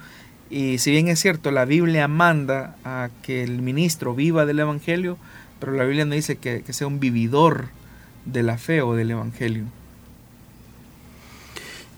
[0.49, 5.17] Y si bien es cierto, la Biblia manda a que el ministro viva del Evangelio,
[5.59, 7.69] pero la Biblia no dice que, sea un vividor
[8.25, 9.65] de la fe o del Evangelio.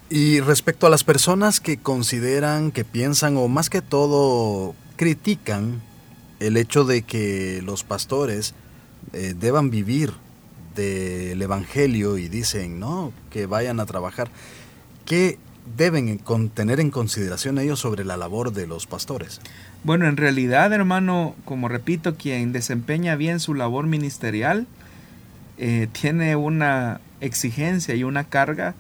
[0.10, 5.82] Y respecto a las personas que consideran, que piensan o más que todo critican
[6.40, 8.54] el hecho de que los pastores
[9.14, 10.14] eh, deban vivir
[10.76, 14.30] del Evangelio y dicen, no, que vayan a trabajar.
[15.06, 15.40] ¿Qué
[15.78, 16.20] deben
[16.54, 19.42] tener en consideración ellos sobre la labor de los pastores?
[19.84, 24.68] Bueno, en realidad, hermano, como repito, quien desempeña bien su labor ministerial
[25.58, 28.76] eh, tiene una exigencia y una carga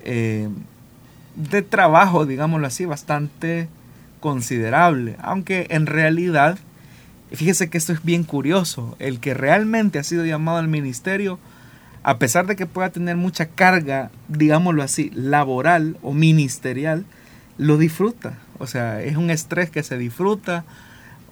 [0.00, 0.48] eh,
[1.34, 3.68] de trabajo, digámoslo así, bastante
[4.20, 5.16] considerable.
[5.20, 6.58] Aunque en realidad,
[7.32, 11.38] fíjese que esto es bien curioso, el que realmente ha sido llamado al ministerio,
[12.02, 17.06] a pesar de que pueda tener mucha carga, digámoslo así, laboral o ministerial,
[17.56, 18.38] lo disfruta.
[18.58, 20.64] O sea, es un estrés que se disfruta,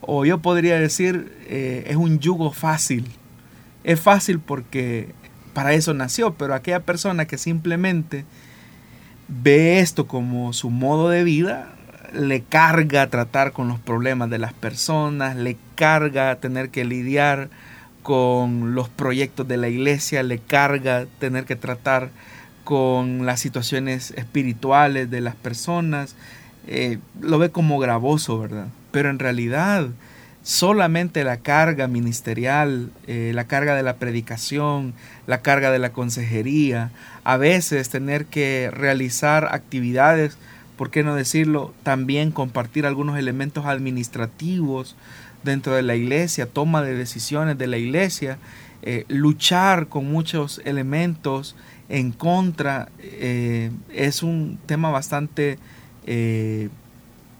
[0.00, 3.06] o yo podría decir, eh, es un yugo fácil.
[3.84, 5.14] Es fácil porque
[5.54, 8.24] para eso nació, pero aquella persona que simplemente
[9.28, 11.72] ve esto como su modo de vida,
[12.12, 17.48] le carga tratar con los problemas de las personas, le carga tener que lidiar
[18.02, 22.10] con los proyectos de la iglesia, le carga tener que tratar
[22.64, 26.16] con las situaciones espirituales de las personas,
[26.66, 28.68] eh, lo ve como gravoso, ¿verdad?
[28.90, 29.88] Pero en realidad
[30.42, 34.92] solamente la carga ministerial, eh, la carga de la predicación,
[35.26, 36.90] la carga de la consejería,
[37.24, 40.36] a veces tener que realizar actividades,
[40.76, 41.72] ¿por qué no decirlo?
[41.84, 44.96] También compartir algunos elementos administrativos
[45.44, 48.38] dentro de la iglesia, toma de decisiones de la iglesia,
[48.82, 51.54] eh, luchar con muchos elementos
[51.88, 55.58] en contra, eh, es un tema bastante,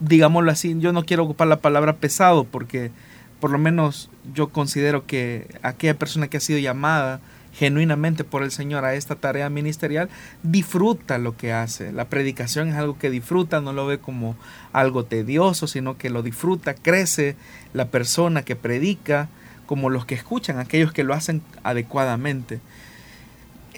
[0.03, 2.91] digámoslo así, yo no quiero ocupar la palabra pesado porque
[3.39, 7.19] por lo menos yo considero que aquella persona que ha sido llamada
[7.53, 10.09] genuinamente por el Señor a esta tarea ministerial,
[10.41, 11.91] disfruta lo que hace.
[11.91, 14.35] La predicación es algo que disfruta, no lo ve como
[14.71, 17.35] algo tedioso, sino que lo disfruta, crece
[17.73, 19.29] la persona que predica,
[19.67, 22.59] como los que escuchan, aquellos que lo hacen adecuadamente.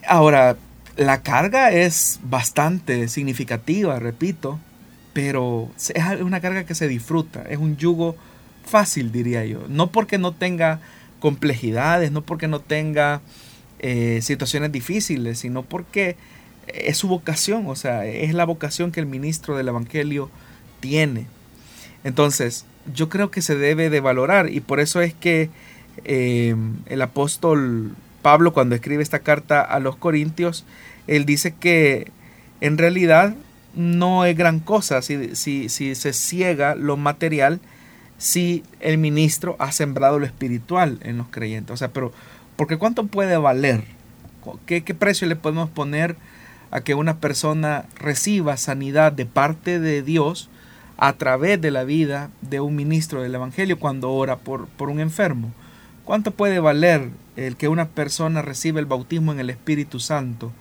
[0.08, 0.56] Ahora,
[0.96, 4.60] la carga es bastante significativa, repito,
[5.16, 8.18] pero es una carga que se disfruta, es un yugo
[8.66, 9.64] fácil, diría yo.
[9.70, 10.82] No porque no tenga
[11.22, 13.22] complejidades, no porque no tenga
[13.80, 16.18] eh, situaciones difíciles, sino porque
[16.68, 20.30] es su vocación, o sea, es la vocación que el ministro del Evangelio
[20.82, 21.28] tiene.
[22.04, 25.50] Entonces, yo creo que se debe de valorar y por eso es que
[26.04, 26.58] eh,
[26.88, 30.66] el apóstol Pablo cuando escribe esta carta a los Corintios,
[31.08, 32.12] él dice que
[32.60, 33.34] en realidad
[33.76, 37.60] no es gran cosa si, si, si se ciega lo material
[38.18, 41.74] si el ministro ha sembrado lo espiritual en los creyentes.
[41.74, 42.14] O sea, pero,
[42.56, 43.84] porque ¿cuánto puede valer?
[44.66, 46.16] ¿Qué, qué precio le podemos poner
[46.72, 50.50] a que una persona reciba sanidad de parte de Dios
[50.98, 55.00] a través de la vida de un ministro del Evangelio cuando ora por, por un
[55.00, 55.52] enfermo?
[56.06, 60.52] ¿Cuánto puede valer el que una persona reciba el bautismo en el Espíritu Santo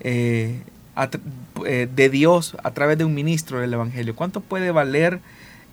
[0.00, 0.62] eh,
[0.96, 4.16] de Dios a través de un ministro del Evangelio?
[4.16, 5.20] ¿Cuánto puede valer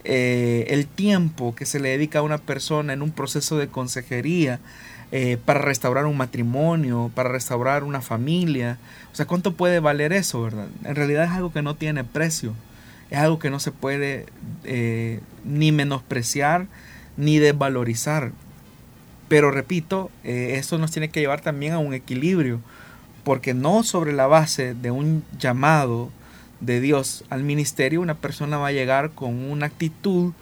[0.03, 4.59] eh, el tiempo que se le dedica a una persona en un proceso de consejería
[5.45, 8.77] para restaurar un matrimonio, para restaurar una familia?
[9.11, 10.67] O sea, ¿cuánto puede valer eso, verdad?
[10.85, 12.53] En realidad es algo que no tiene precio,
[13.11, 14.25] es algo que no se puede
[15.45, 16.67] ni menospreciar
[17.17, 18.31] ni desvalorizar.
[19.27, 22.59] Pero repito, eh, esto nos tiene que llevar también a un equilibrio,
[23.23, 26.09] porque no sobre la base de un llamado
[26.59, 30.33] de Dios al ministerio, una persona va a llegar con una actitud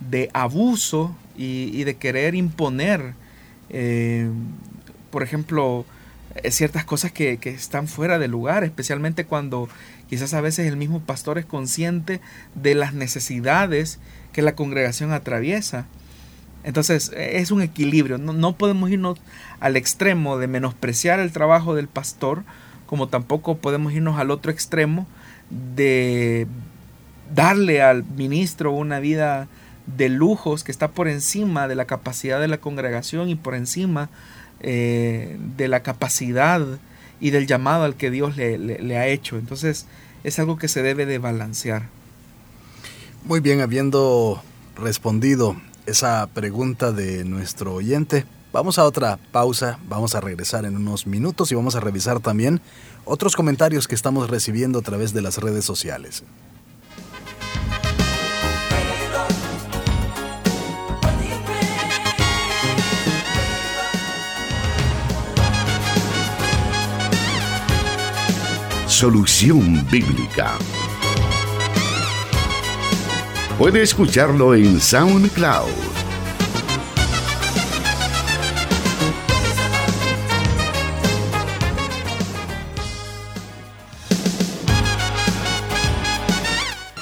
[0.00, 3.14] de abuso y, de querer imponer,
[3.70, 4.28] eh,
[5.10, 5.86] por ejemplo,
[6.36, 9.68] eh, ciertas cosas que, que, están fuera de lugar, especialmente cuando
[10.08, 12.20] quizás a veces el mismo pastor es consciente
[12.54, 13.98] de las necesidades
[14.32, 15.86] que la congregación atraviesa.
[16.62, 19.18] Entonces es un equilibrio, no, podemos irnos
[19.60, 22.44] al extremo de menospreciar el trabajo del pastor,
[22.86, 25.06] como tampoco podemos irnos al otro extremo
[25.48, 26.46] de
[27.34, 29.48] darle al ministro una vida
[29.86, 34.10] de lujos que está por encima de la capacidad de la congregación y por encima
[34.60, 36.60] eh, de la capacidad
[37.20, 39.38] y del llamado al que Dios le, le ha hecho.
[39.38, 39.86] Entonces
[40.24, 41.88] es algo que se debe de balancear.
[43.24, 44.42] Muy bien, habiendo
[44.76, 45.56] respondido
[45.86, 48.26] esa pregunta de nuestro oyente.
[48.52, 52.60] Vamos a otra pausa, vamos a regresar en unos minutos y vamos a revisar también
[53.04, 56.24] otros comentarios que estamos recibiendo a través de las redes sociales.
[68.86, 70.58] Solución Bíblica
[73.60, 75.68] Puede escucharlo en SoundCloud.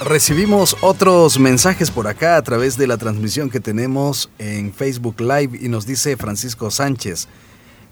[0.05, 5.57] Recibimos otros mensajes por acá a través de la transmisión que tenemos en Facebook Live
[5.63, 7.29] y nos dice Francisco Sánchez.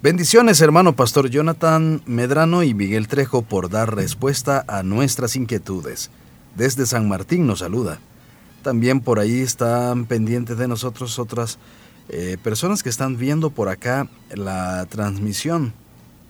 [0.02, 6.10] Bendiciones hermano Pastor Jonathan Medrano y Miguel Trejo por dar respuesta a nuestras inquietudes.
[6.56, 8.00] Desde San Martín nos saluda.
[8.66, 11.60] También por ahí están pendientes de nosotros otras
[12.08, 15.72] eh, personas que están viendo por acá la transmisión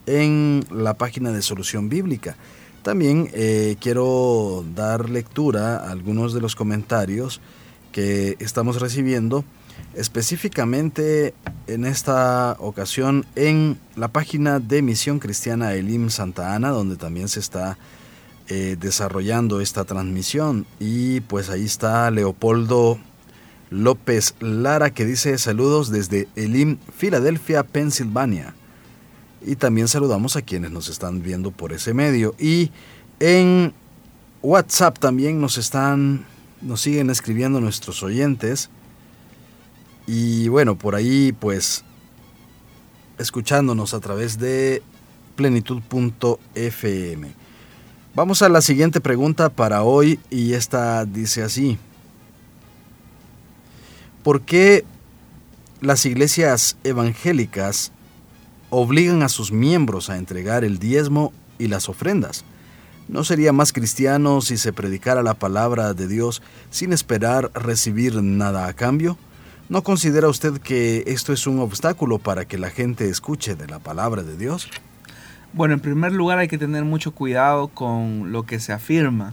[0.05, 2.37] en la página de Solución Bíblica.
[2.83, 7.41] También eh, quiero dar lectura a algunos de los comentarios
[7.91, 9.43] que estamos recibiendo
[9.95, 11.33] específicamente
[11.67, 17.41] en esta ocasión en la página de Misión Cristiana Elim Santa Ana, donde también se
[17.41, 17.79] está
[18.49, 20.67] eh, desarrollando esta transmisión.
[20.79, 22.99] Y pues ahí está Leopoldo
[23.71, 28.55] López Lara que dice saludos desde Elim, Filadelfia, Pensilvania.
[29.45, 32.35] Y también saludamos a quienes nos están viendo por ese medio.
[32.39, 32.71] Y
[33.21, 33.73] en
[34.43, 36.25] WhatsApp también nos están,
[36.63, 38.71] nos siguen escribiendo nuestros oyentes.
[40.07, 41.85] Y bueno, por ahí pues
[43.19, 44.83] escuchándonos a través de
[45.37, 47.46] plenitud.fm.
[48.17, 51.77] Vamos a la siguiente pregunta para hoy y esta dice así.
[54.23, 54.87] ¿Por qué
[55.83, 57.93] las iglesias evangélicas
[58.71, 62.47] obligan a sus miembros a entregar el diezmo y las ofrendas?
[63.07, 66.41] ¿No sería más cristiano si se predicara la palabra de Dios
[66.71, 69.19] sin esperar recibir nada a cambio?
[69.69, 73.79] ¿No considera usted que esto es un obstáculo para que la gente escuche de la
[73.79, 74.71] palabra de Dios?
[75.53, 79.33] Bueno, en primer lugar hay que tener mucho cuidado con lo que se afirma,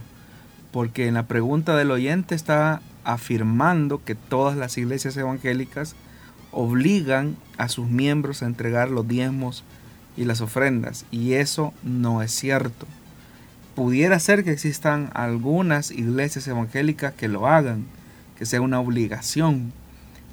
[0.72, 5.94] porque en la pregunta del oyente está afirmando que todas las iglesias evangélicas
[6.50, 9.64] obligan a sus miembros a entregar los diezmos
[10.16, 12.86] y las ofrendas, y eso no es cierto.
[13.74, 17.84] Pudiera ser que existan algunas iglesias evangélicas que lo hagan,
[18.38, 19.72] que sea una obligación,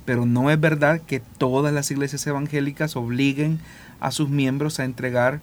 [0.05, 3.59] pero no es verdad que todas las iglesias evangélicas obliguen
[3.99, 5.41] a sus miembros a entregar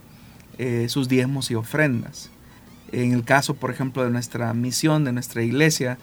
[0.58, 2.30] eh, sus diezmos y ofrendas.
[2.92, 5.98] En el caso, por ejemplo, de nuestra misión, de nuestra iglesia,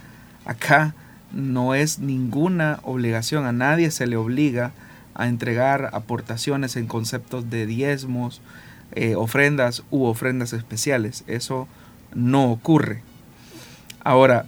[0.45, 0.93] acá
[1.31, 4.71] no es ninguna obligación, a nadie se le obliga
[5.15, 8.41] a entregar aportaciones en conceptos de diezmos,
[8.91, 11.23] eh, ofrendas u ofrendas especiales.
[11.27, 11.67] Eso
[12.13, 13.01] no ocurre.
[14.03, 14.45] Ahora,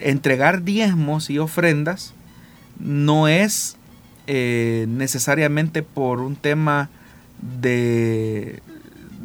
[0.00, 2.12] entregar diezmos y ofrendas
[2.78, 3.76] no es
[4.26, 6.90] eh, necesariamente por un tema
[7.60, 8.60] de,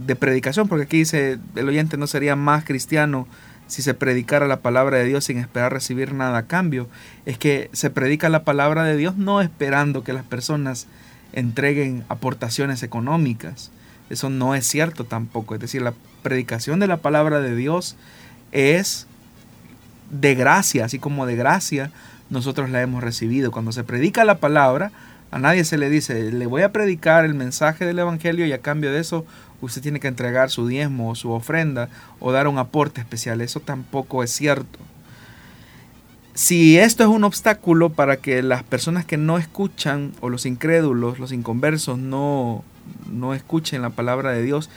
[0.06, 3.28] de predicación, porque aquí dice el oyente no sería más cristiano
[3.68, 6.90] si se predicara la palabra de Dios sin esperar recibir nada a cambio.
[7.26, 10.88] Es que se predica la palabra de Dios no esperando que las personas
[11.32, 13.72] entreguen aportaciones económicas.
[14.10, 15.56] Eso no es cierto tampoco.
[15.56, 17.96] Es decir, la predicación de la palabra de Dios
[18.52, 19.08] es
[20.10, 21.92] de gracia, así como de gracia
[22.30, 23.52] nosotros la hemos recibido.
[23.52, 24.92] Cuando se predica la palabra,
[25.32, 28.60] a nadie se le dice, le voy a predicar el mensaje del Evangelio y a
[28.60, 29.26] cambio de eso
[29.62, 31.90] usted tiene que entregar su diezmo o su ofrenda
[32.20, 33.42] o dar un aporte especial.
[33.42, 34.80] Eso tampoco es cierto.
[36.34, 41.20] Si esto es un obstáculo para que las personas que no escuchan o los incrédulos,
[41.20, 42.64] los inconversos, no,
[43.12, 44.70] no escuchen la palabra de Dios,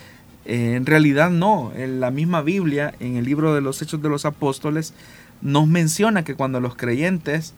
[0.44, 1.72] eh, en realidad no.
[1.74, 4.94] En la misma Biblia, en el libro de los Hechos de los Apóstoles,
[5.42, 7.54] nos menciona que cuando los creyentes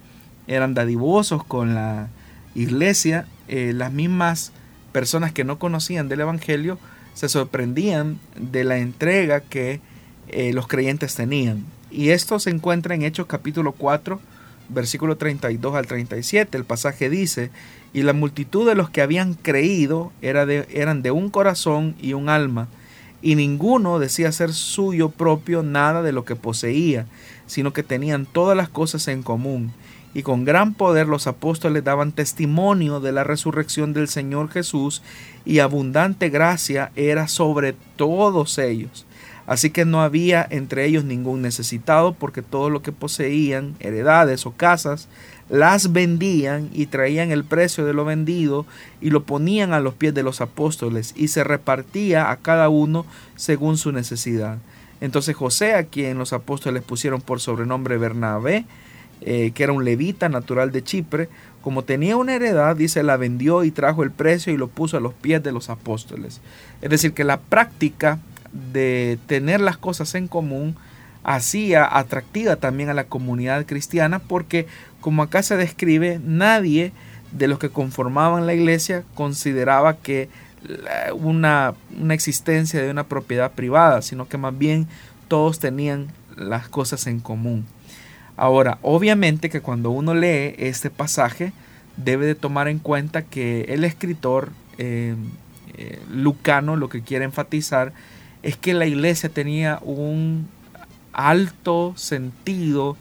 [0.46, 2.08] eran dadivosos con la
[2.54, 4.52] iglesia, eh, las mismas
[4.92, 6.78] personas que no conocían del Evangelio
[7.16, 9.80] se sorprendían de la entrega que
[10.28, 11.64] eh, los creyentes tenían.
[11.90, 14.20] Y esto se encuentra en Hechos capítulo 4,
[14.68, 16.58] versículo 32 al 37.
[16.58, 17.50] El pasaje dice,
[17.94, 22.12] y la multitud de los que habían creído era de, eran de un corazón y
[22.12, 22.68] un alma,
[23.22, 27.06] y ninguno decía ser suyo propio nada de lo que poseía,
[27.46, 29.72] sino que tenían todas las cosas en común
[30.16, 35.02] y con gran poder los apóstoles daban testimonio de la resurrección del Señor Jesús
[35.44, 39.04] y abundante gracia era sobre todos ellos.
[39.46, 44.52] Así que no había entre ellos ningún necesitado porque todo lo que poseían, heredades o
[44.52, 45.06] casas,
[45.50, 48.64] las vendían y traían el precio de lo vendido
[49.02, 53.04] y lo ponían a los pies de los apóstoles y se repartía a cada uno
[53.36, 54.56] según su necesidad.
[55.02, 58.64] Entonces José, a quien los apóstoles pusieron por sobrenombre Bernabé,
[59.20, 61.28] eh, que era un levita natural de Chipre,
[61.62, 65.00] como tenía una heredad, dice, la vendió y trajo el precio y lo puso a
[65.00, 66.40] los pies de los apóstoles.
[66.80, 68.20] Es decir, que la práctica
[68.72, 70.76] de tener las cosas en común
[71.24, 74.66] hacía atractiva también a la comunidad cristiana porque,
[75.00, 76.92] como acá se describe, nadie
[77.32, 80.28] de los que conformaban la iglesia consideraba que
[81.14, 84.86] una, una existencia de una propiedad privada, sino que más bien
[85.28, 87.66] todos tenían las cosas en común.
[88.36, 91.52] Ahora, obviamente que cuando uno lee este pasaje,
[91.96, 95.14] debe de tomar en cuenta que el escritor eh,
[95.76, 97.92] eh, Lucano lo que quiere enfatizar
[98.42, 100.48] es que la iglesia tenía un
[101.12, 102.96] alto sentido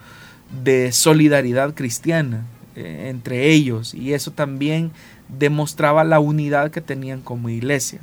[0.63, 4.91] de solidaridad cristiana eh, entre ellos y eso también
[5.27, 7.99] demostraba la unidad que tenían como iglesia.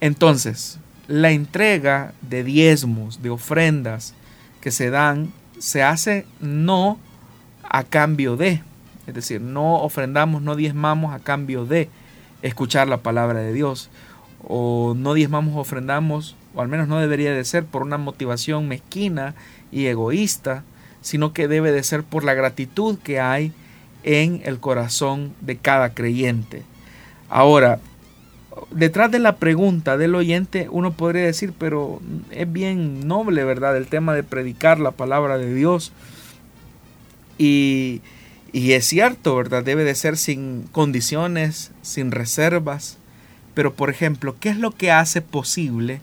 [0.00, 0.78] Entonces,
[1.08, 4.14] la entrega de diezmos, de ofrendas
[4.60, 5.32] que se dan
[5.62, 6.98] se hace no
[7.62, 8.64] a cambio de,
[9.06, 11.88] es decir, no ofrendamos, no diezmamos a cambio de
[12.42, 13.88] escuchar la palabra de Dios,
[14.42, 19.36] o no diezmamos, ofrendamos, o al menos no debería de ser por una motivación mezquina
[19.70, 20.64] y egoísta,
[21.00, 23.52] sino que debe de ser por la gratitud que hay
[24.02, 26.64] en el corazón de cada creyente.
[27.28, 27.78] Ahora,
[28.70, 32.00] detrás de la pregunta del oyente uno podría decir, pero
[32.30, 33.76] es bien noble, ¿verdad?
[33.76, 35.92] El tema de predicar la palabra de Dios.
[37.38, 38.00] Y,
[38.52, 39.64] y es cierto, ¿verdad?
[39.64, 42.98] Debe de ser sin condiciones, sin reservas.
[43.54, 46.00] Pero, por ejemplo, ¿qué es lo que hace posible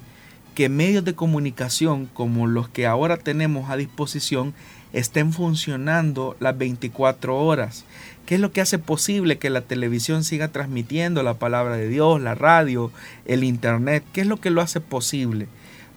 [0.56, 4.54] que medios de comunicación como los que ahora tenemos a disposición
[4.93, 7.86] estén funcionando las 24 horas?
[8.30, 12.21] ¿Qué es lo que hace posible que la televisión siga transmitiendo la palabra de Dios,
[12.21, 12.91] la radio,
[13.25, 14.03] el internet?
[14.13, 15.47] ¿Qué es lo que lo hace posible?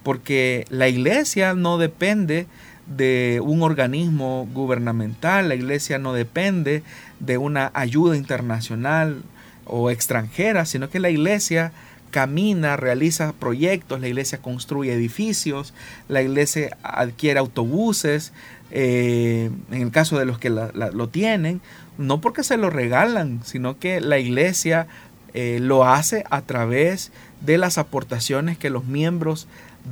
[0.03, 2.47] Porque la iglesia no depende
[2.87, 6.83] de un organismo gubernamental, la iglesia no depende
[7.21, 9.25] de una ayuda internacional
[9.67, 11.71] o extranjera, sino que la iglesia
[12.13, 15.75] camina, realiza proyectos, la iglesia construye edificios,
[16.09, 18.33] la iglesia adquiere autobuses,
[18.71, 21.61] eh, en el caso de los que lo tienen,
[22.03, 24.87] no porque se lo regalan, sino que la iglesia
[25.35, 29.49] eh, lo hace a través de las aportaciones que los miembros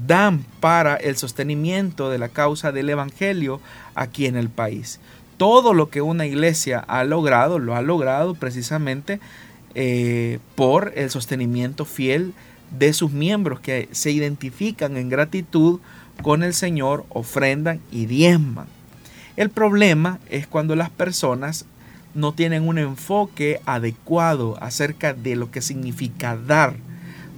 [0.07, 3.61] dan para el sostenimiento de la causa del Evangelio
[3.95, 5.01] aquí en el país.
[5.39, 9.21] todo lo que una iglesia ha logrado, lo ha logrado precisamente
[9.75, 12.35] eh, por el sostenimiento fiel
[12.79, 15.81] de sus miembros que se identifican en gratitud
[16.23, 18.67] con el Señor, ofrendan y diezman.
[19.37, 21.65] El problema es cuando las personas
[22.15, 26.75] no tienen un enfoque adecuado acerca de lo que significa dar.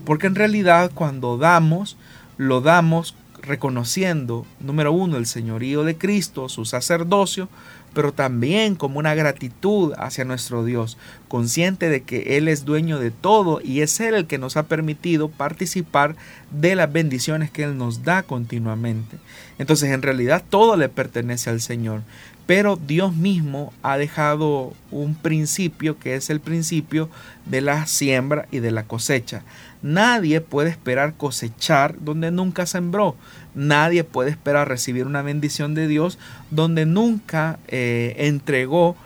[0.04, 1.96] Porque en realidad cuando damos,
[2.36, 7.48] lo damos reconociendo, número uno, el señorío de Cristo, su sacerdocio,
[7.92, 10.96] pero también como una gratitud hacia nuestro Dios,
[11.28, 14.64] consciente de que Él es dueño de todo y es Él el que nos ha
[14.64, 16.16] permitido participar
[16.50, 19.18] de las bendiciones que Él nos da continuamente.
[19.58, 22.02] Entonces en realidad todo le pertenece al Señor,
[22.46, 27.08] pero Dios mismo ha dejado un principio que es el principio
[27.46, 29.42] de la siembra y de la cosecha.
[29.82, 33.16] Nadie puede esperar cosechar donde nunca sembró.
[33.54, 36.18] Nadie puede esperar recibir una bendición de Dios
[36.50, 38.96] donde nunca eh, entregó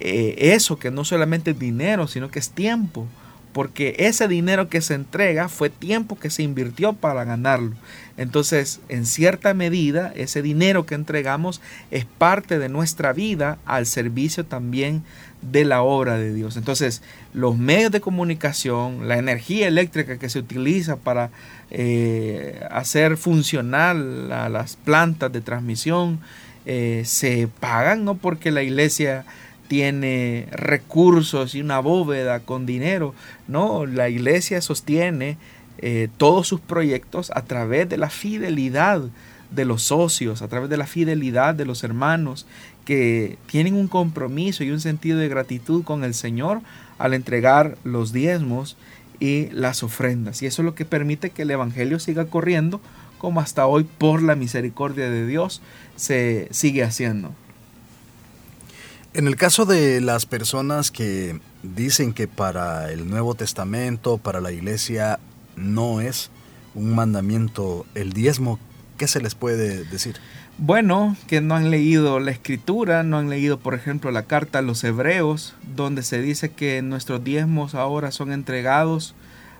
[0.00, 3.06] eh, eso que no solamente es dinero, sino que es tiempo.
[3.56, 7.72] Porque ese dinero que se entrega fue tiempo que se invirtió para ganarlo.
[8.18, 14.44] Entonces, en cierta medida, ese dinero que entregamos es parte de nuestra vida al servicio
[14.44, 15.04] también
[15.40, 16.58] de la obra de Dios.
[16.58, 17.00] Entonces,
[17.32, 21.30] los medios de comunicación, la energía eléctrica que se utiliza para
[21.70, 26.20] eh, hacer funcionar las plantas de transmisión,
[26.66, 29.24] eh, se pagan no porque la iglesia
[29.68, 33.14] tiene recursos y una bóveda con dinero,
[33.48, 35.38] no, la iglesia sostiene
[35.78, 39.02] eh, todos sus proyectos a través de la fidelidad
[39.50, 42.46] de los socios, a través de la fidelidad de los hermanos
[42.84, 46.60] que tienen un compromiso y un sentido de gratitud con el Señor
[46.98, 48.76] al entregar los diezmos
[49.20, 50.42] y las ofrendas.
[50.42, 52.80] Y eso es lo que permite que el Evangelio siga corriendo
[53.18, 55.62] como hasta hoy por la misericordia de Dios
[55.96, 57.34] se sigue haciendo.
[59.16, 64.52] En el caso de las personas que dicen que para el Nuevo Testamento, para la
[64.52, 65.18] iglesia,
[65.56, 66.28] no es
[66.74, 68.58] un mandamiento el diezmo,
[68.98, 70.16] ¿qué se les puede decir?
[70.58, 74.62] Bueno, que no han leído la escritura, no han leído, por ejemplo, la carta a
[74.62, 79.14] los hebreos, donde se dice que nuestros diezmos ahora son entregados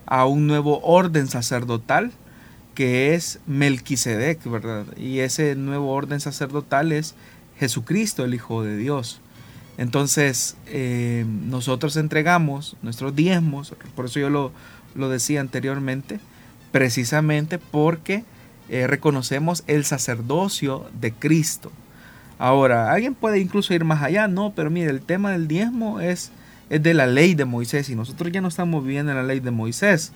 [0.04, 2.12] a un nuevo orden sacerdotal,
[2.74, 4.84] que es Melquisedec, ¿verdad?
[4.98, 7.14] Y ese nuevo orden sacerdotal es
[7.58, 9.22] Jesucristo, el Hijo de Dios.
[9.78, 14.52] Entonces, eh, nosotros entregamos nuestros diezmos, por eso yo lo,
[14.94, 16.18] lo decía anteriormente,
[16.72, 18.24] precisamente porque
[18.68, 21.70] eh, reconocemos el sacerdocio de Cristo.
[22.38, 26.32] Ahora, alguien puede incluso ir más allá, no, pero mire, el tema del diezmo es,
[26.68, 29.40] es de la ley de Moisés y nosotros ya no estamos viviendo en la ley
[29.40, 30.12] de Moisés.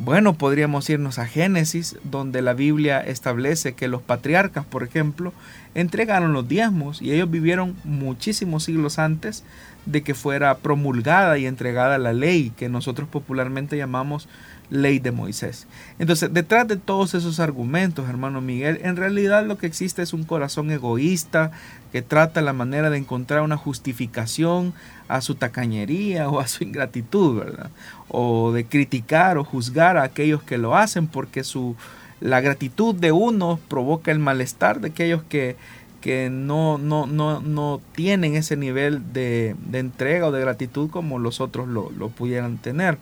[0.00, 5.32] Bueno, podríamos irnos a Génesis, donde la Biblia establece que los patriarcas, por ejemplo,
[5.74, 9.42] entregaron los diezmos y ellos vivieron muchísimos siglos antes
[9.86, 14.28] de que fuera promulgada y entregada la ley que nosotros popularmente llamamos
[14.70, 15.66] ley de Moisés.
[15.98, 20.24] Entonces, detrás de todos esos argumentos, hermano Miguel, en realidad lo que existe es un
[20.24, 21.50] corazón egoísta
[21.92, 24.74] que trata la manera de encontrar una justificación
[25.08, 27.70] a su tacañería o a su ingratitud, ¿verdad?
[28.08, 31.76] O de criticar o juzgar a aquellos que lo hacen porque su
[32.20, 35.56] la gratitud de unos provoca el malestar de aquellos que,
[36.00, 41.18] que no, no, no, no tienen ese nivel de, de, entrega o de gratitud como
[41.18, 42.98] los otros lo, lo pudieran tener.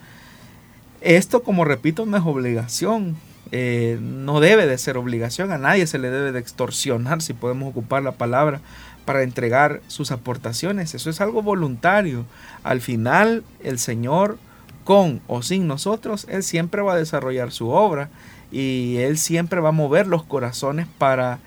[1.07, 3.17] Esto, como repito, no es obligación.
[3.53, 5.53] Eh, no debe de ser obligación.
[5.53, 8.61] A nadie se le debe de extorsionar, si podemos ocupar la palabra,
[9.05, 10.97] para entregar sus aportaciones.
[10.97, 12.27] Eso es algo voluntario.
[12.65, 14.39] Al final, el Señor,
[14.83, 18.09] con o sin nosotros, Él siempre va a desarrollar su obra
[18.51, 21.39] y Él siempre va a mover los corazones para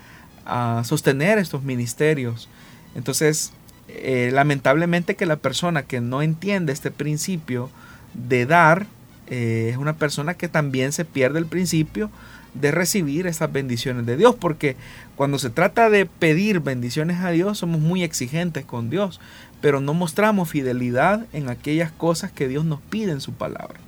[0.45, 2.47] ah, sostener estos ministerios.
[2.95, 3.51] Entonces,
[3.89, 7.69] eh, lamentablemente que la persona que no entiende este principio
[8.13, 8.87] de dar,
[9.29, 12.09] eh, es una persona que también se pierde el principio
[12.53, 14.75] de recibir esas bendiciones de Dios, porque
[15.15, 19.19] cuando se trata de pedir bendiciones a Dios somos muy exigentes con Dios,
[19.61, 23.79] pero no mostramos fidelidad en aquellas cosas que Dios nos pide en su palabra.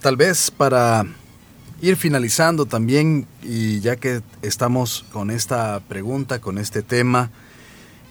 [0.00, 1.06] Tal vez para
[1.80, 7.30] ir finalizando también, y ya que estamos con esta pregunta, con este tema,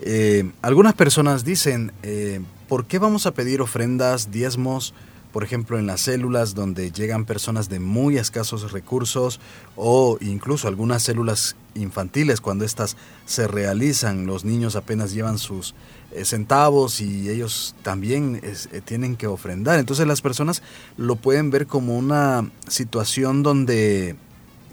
[0.02, 4.94] eh, algunas personas dicen, eh, ¿por qué vamos a pedir ofrendas, diezmos?
[5.38, 9.40] Por ejemplo, en las células donde llegan personas de muy escasos recursos
[9.76, 15.76] o incluso algunas células infantiles cuando éstas se realizan, los niños apenas llevan sus
[16.12, 19.78] eh, centavos y ellos también eh, tienen que ofrendar.
[19.78, 20.64] Entonces las personas
[20.98, 24.16] lo pueden ver como una situación donde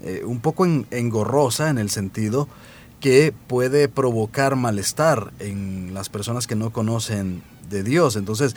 [0.01, 2.47] eh, un poco engorrosa en el sentido
[2.99, 8.15] que puede provocar malestar en las personas que no conocen de Dios.
[8.15, 8.55] Entonces,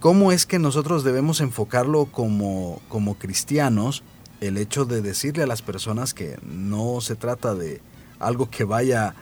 [0.00, 4.02] ¿cómo es que nosotros debemos enfocarlo como, como cristianos?
[4.40, 7.80] El hecho de decirle a las personas que no se trata de
[8.18, 9.14] algo que vaya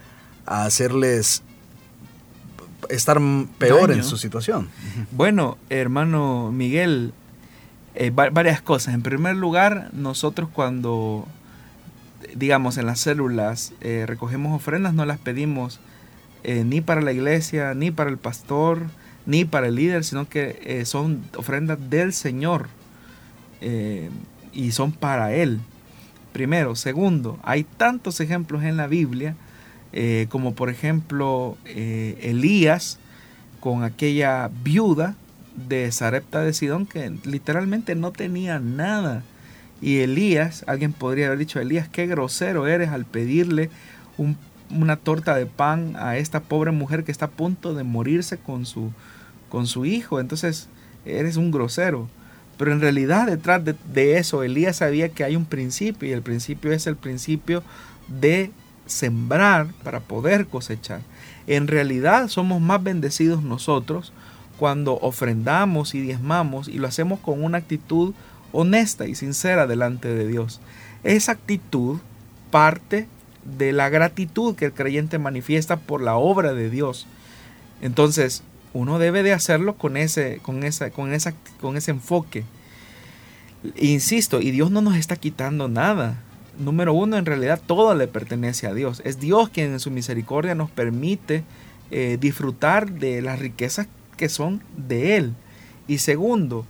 [0.47, 1.43] a hacerles
[2.89, 3.20] estar
[3.59, 4.68] peor en su situación.
[5.11, 7.12] Bueno, hermano Miguel,
[7.95, 8.95] eh, varias cosas.
[8.95, 11.26] En primer lugar, nosotros cuando,
[12.37, 15.81] digamos, en las células eh, recogemos ofrendas, no las pedimos
[16.45, 18.87] eh, ni para la iglesia, ni para el pastor,
[19.29, 22.68] ni para el líder, sino que son ofrendas del Señor
[24.53, 25.61] y son para Él.
[26.33, 26.76] Primero.
[26.76, 29.37] Segundo, hay tantos ejemplos en la Biblia
[29.93, 32.99] eh, como por ejemplo eh, Elías
[33.59, 35.16] con aquella viuda
[35.57, 39.22] de Sarepta de Sidón que literalmente no tenía nada.
[39.81, 43.70] Y Elías, alguien podría haber dicho, Elías, qué grosero eres al pedirle
[44.70, 48.66] una torta de pan a esta pobre mujer que está a punto de morirse con
[48.66, 48.93] su,
[49.49, 50.20] con su hijo.
[50.20, 50.68] Entonces,
[51.05, 52.09] eres un grosero.
[52.57, 56.72] Pero en realidad detrás de, eso, Elías sabía que hay un principio y el principio
[56.72, 57.62] es el principio
[58.09, 58.51] de
[58.86, 61.01] sembrar para poder cosechar.
[61.46, 64.12] En realidad somos más bendecidos nosotros
[64.59, 68.12] cuando ofrendamos y diezmamos y lo hacemos con una actitud
[68.51, 70.61] honesta y sincera delante de Dios.
[71.05, 72.01] Esa actitud
[72.51, 73.07] parte
[73.44, 77.07] de la gratitud que el creyente manifiesta por la obra de Dios.
[77.80, 78.42] Entonces,
[78.73, 82.45] uno debe de hacerlo con ese, con esa, con esa, con ese enfoque.
[83.77, 86.23] Insisto, y Dios no nos está quitando nada
[86.59, 89.01] número uno, en realidad todo le pertenece a Dios.
[89.05, 91.45] Es Dios quien en su misericordia nos permite
[91.91, 95.35] eh, disfrutar de las riquezas que son de Él.
[95.87, 96.66] Y segundo,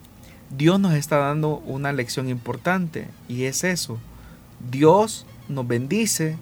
[0.57, 3.99] Dios nos está dando una lección importante y es eso.
[4.71, 6.37] Dios nos bendice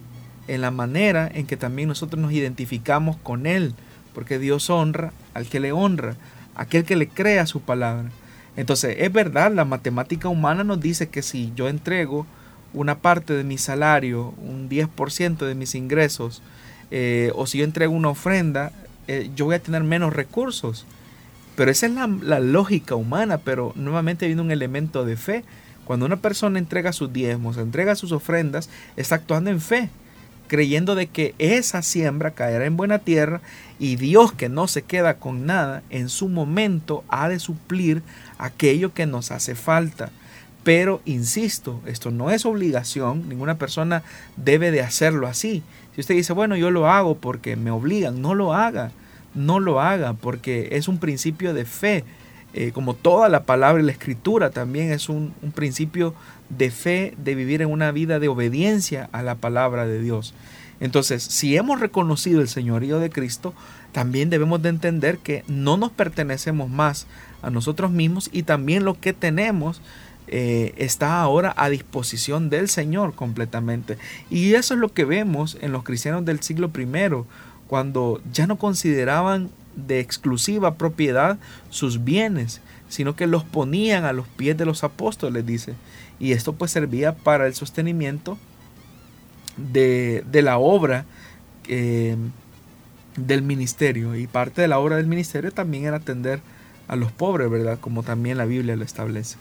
[0.49, 3.75] en la manera en que también nosotros nos identificamos con Él,
[4.15, 6.17] porque Dios honra al que le honra,
[6.55, 8.11] aquel que le crea su palabra.
[8.57, 12.27] Entonces, es verdad, la matemática humana nos dice que si yo entrego
[12.73, 16.43] una parte de mi salario, un 10% de mis ingresos,
[16.91, 18.73] eh, o si yo entrego una ofrenda,
[19.09, 20.87] eh, yo voy a tener menos recursos.
[21.55, 25.45] Pero esa es la, la, lógica humana, pero nuevamente viene un elemento de fe.
[25.85, 29.91] Cuando una persona entrega sus diezmos, entrega sus ofrendas, está actuando en fe,
[30.47, 33.41] creyendo de que esa siembra caerá en buena tierra
[33.79, 38.03] y Dios que no se queda con nada, en su momento ha de suplir
[38.39, 40.11] aquello que nos hace falta.
[40.63, 44.03] Pero, insisto, esto no es obligación, ninguna persona
[44.37, 45.63] debe de hacerlo así.
[45.95, 48.91] Si usted dice, bueno, yo lo hago porque me obligan, no lo haga,
[49.35, 52.05] no lo haga, porque es un principio de fe.
[52.59, 56.15] Eh, como toda la palabra y la escritura también es un, principio
[56.49, 60.33] de fe, de vivir en una vida de obediencia a la palabra de Dios.
[60.81, 63.53] Entonces, si hemos reconocido el señorío de Cristo,
[63.93, 67.07] también debemos de entender que no nos pertenecemos más
[67.43, 69.83] a nosotros mismos y también lo que tenemos
[70.27, 73.99] eh, está ahora a disposición del Señor completamente.
[74.31, 77.23] Y eso es lo que vemos en los cristianos del siglo I,
[77.67, 81.39] cuando ya no consideraban de exclusiva propiedad
[81.71, 85.75] sus bienes, sino que los ponían a los pies de los apóstoles, dice.
[86.19, 88.39] Y esto pues servía para el sostenimiento
[89.57, 91.05] de, la obra
[91.69, 92.17] eh,
[93.17, 94.15] del ministerio.
[94.17, 96.41] Y parte de la obra del ministerio también era atender
[96.89, 97.79] a los pobres, ¿verdad?
[97.81, 99.37] Como también la Biblia lo establece.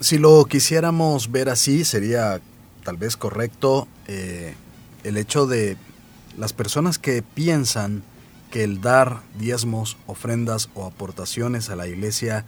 [0.00, 2.40] Si lo quisiéramos ver así, sería
[2.84, 4.54] tal vez correcto eh,
[5.04, 5.76] el hecho de
[6.38, 8.02] las personas que piensan
[8.50, 12.44] que el dar diezmos, ofrendas o aportaciones a la iglesia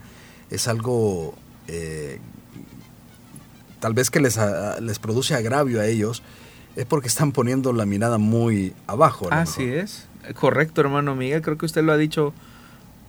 [0.49, 1.35] es algo
[1.67, 2.19] eh,
[3.79, 4.39] tal vez que les,
[4.81, 6.23] les, produce agravio a ellos,
[6.75, 9.27] es porque están poniendo la mirada muy abajo.
[9.31, 12.33] Así es, correcto hermano Miguel, creo que usted lo ha dicho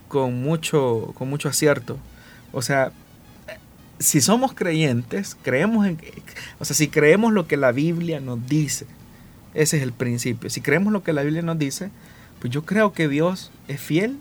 [0.08, 1.98] con mucho, con mucho acierto.
[2.52, 2.92] O sea,
[3.98, 5.98] si somos creyentes, creemos en,
[6.58, 8.86] o sea, si creemos lo que la Biblia nos dice,
[9.54, 10.50] ese es el principio.
[10.50, 11.90] Si creemos lo que la Biblia nos dice,
[12.44, 14.18] pues yo creo que Dios es fiel,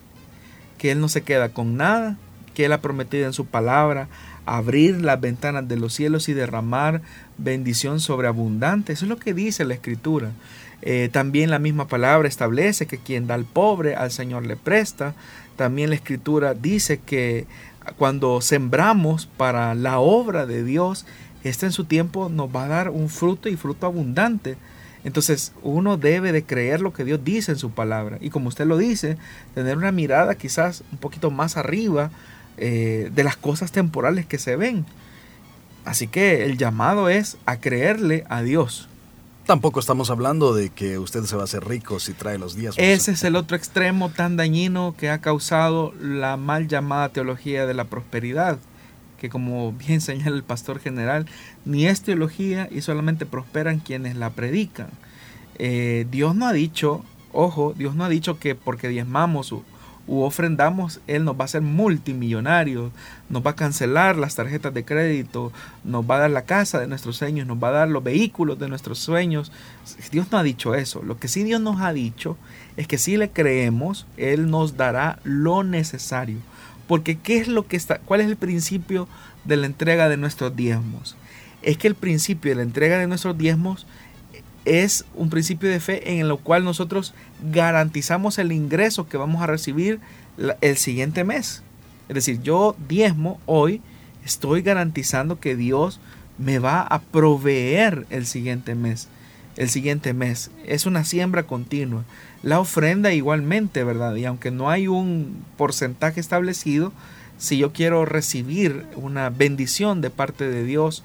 [0.78, 2.16] que Él no se queda con nada,
[2.54, 4.08] que Él ha prometido en su palabra
[4.46, 7.02] abrir las ventanas de los cielos y derramar
[7.36, 8.94] bendición sobreabundante.
[8.94, 10.30] Eso es lo que dice la Escritura.
[10.80, 15.12] Eh, también la misma palabra establece que quien da al pobre, al Señor le presta.
[15.56, 17.46] También la Escritura dice que
[17.98, 21.04] cuando sembramos para la obra de Dios,
[21.42, 24.56] este en su tiempo nos va a dar un fruto y fruto abundante.
[25.04, 28.18] Entonces uno debe de creer lo que Dios dice en su palabra.
[28.20, 29.16] Y como usted lo dice,
[29.54, 32.10] tener una mirada quizás un poquito más arriba
[32.56, 34.86] eh, de las cosas temporales que se ven.
[35.84, 38.88] Así que el llamado es a creerle a Dios.
[39.46, 42.76] Tampoco estamos hablando de que usted se va a hacer rico si trae los días.
[42.78, 47.74] Ese es el otro extremo tan dañino que ha causado la mal llamada teología de
[47.74, 48.58] la prosperidad,
[49.24, 51.24] que como bien señala el pastor general,
[51.64, 54.88] ni es teología y solamente prosperan quienes la predican.
[55.58, 57.02] Eh, Dios no ha dicho,
[57.32, 59.50] ojo, Dios no ha dicho que porque diezmamos
[60.06, 62.92] u ofrendamos, Él nos va a hacer multimillonarios,
[63.30, 65.50] nos va a cancelar las tarjetas de crédito,
[65.84, 68.58] nos va a dar la casa de nuestros sueños, nos va a dar los vehículos
[68.58, 69.52] de nuestros sueños.
[70.12, 71.02] Dios no ha dicho eso.
[71.02, 72.36] Lo que sí Dios nos ha dicho
[72.76, 76.40] es que si le creemos, Él nos dará lo necesario.
[76.86, 79.08] Porque ¿qué es lo que está, cuál es el principio
[79.44, 81.16] de la entrega de nuestros diezmos?
[81.62, 83.86] Es que el principio de la entrega de nuestros diezmos
[84.64, 87.14] es un principio de fe en el cual nosotros
[87.52, 90.00] garantizamos el ingreso que vamos a recibir
[90.60, 91.62] el siguiente mes.
[92.08, 93.80] Es decir, yo diezmo hoy,
[94.24, 96.00] estoy garantizando que Dios
[96.38, 99.08] me va a proveer el siguiente mes.
[99.56, 102.04] El siguiente mes es una siembra continua.
[102.42, 104.14] La ofrenda igualmente, ¿verdad?
[104.16, 106.92] Y aunque no hay un porcentaje establecido,
[107.38, 111.04] si yo quiero recibir una bendición de parte de Dios,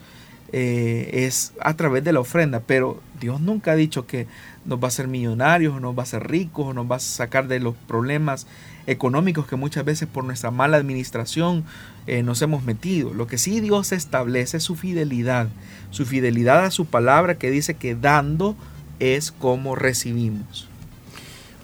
[0.51, 4.25] eh, es a través de la ofrenda, pero Dios nunca ha dicho que
[4.65, 6.99] nos va a hacer millonarios, o nos va a hacer ricos, o nos va a
[6.99, 8.47] sacar de los problemas
[8.89, 11.63] económicos que muchas veces por nuestra mala administración
[12.07, 13.13] eh, nos hemos metido.
[13.13, 15.47] Lo que sí Dios establece es su fidelidad,
[15.91, 18.55] su fidelidad a su palabra que dice que dando
[18.99, 20.67] es como recibimos.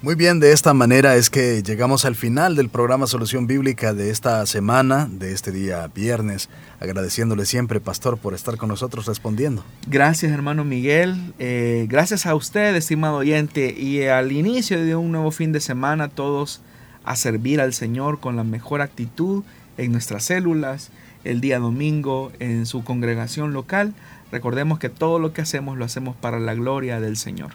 [0.02, 4.10] Muy bien, de esta manera es que llegamos al final del programa Solución Bíblica de
[4.10, 6.48] esta semana, de este día viernes,
[6.80, 9.64] agradeciéndole siempre, Pastor, por estar con nosotros respondiendo.
[9.88, 11.32] Gracias, hermano Miguel.
[11.38, 13.74] Eh, gracias a usted, estimado oyente.
[13.76, 16.60] Y al inicio de un nuevo fin de semana, todos
[17.06, 19.44] a servir al Señor con la mejor actitud
[19.78, 20.90] en nuestras células,
[21.24, 23.94] el día domingo en su congregación local.
[24.30, 27.52] Recordemos que todo lo que hacemos lo hacemos para la gloria del Señor.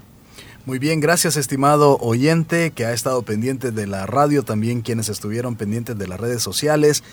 [0.66, 5.56] Muy bien, gracias estimado oyente que ha estado pendiente de la radio, también quienes estuvieron
[5.56, 7.04] pendientes de las redes sociales.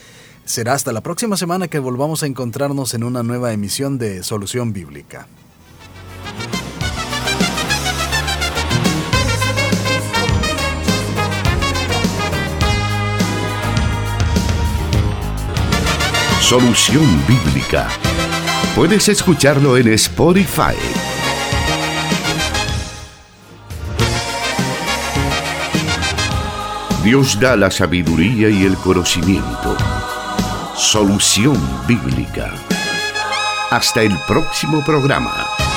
[0.45, 4.73] Será hasta la próxima semana que volvamos a encontrarnos en una nueva emisión de Solución
[4.73, 5.27] Bíblica.
[16.49, 17.91] Solución Bíblica.
[18.75, 20.75] Puedes escucharlo en Spotify
[27.05, 29.77] Dios da la sabiduría y el conocimiento.
[30.75, 32.55] Solución bíblica.
[33.71, 35.68] Hasta el próximo programa.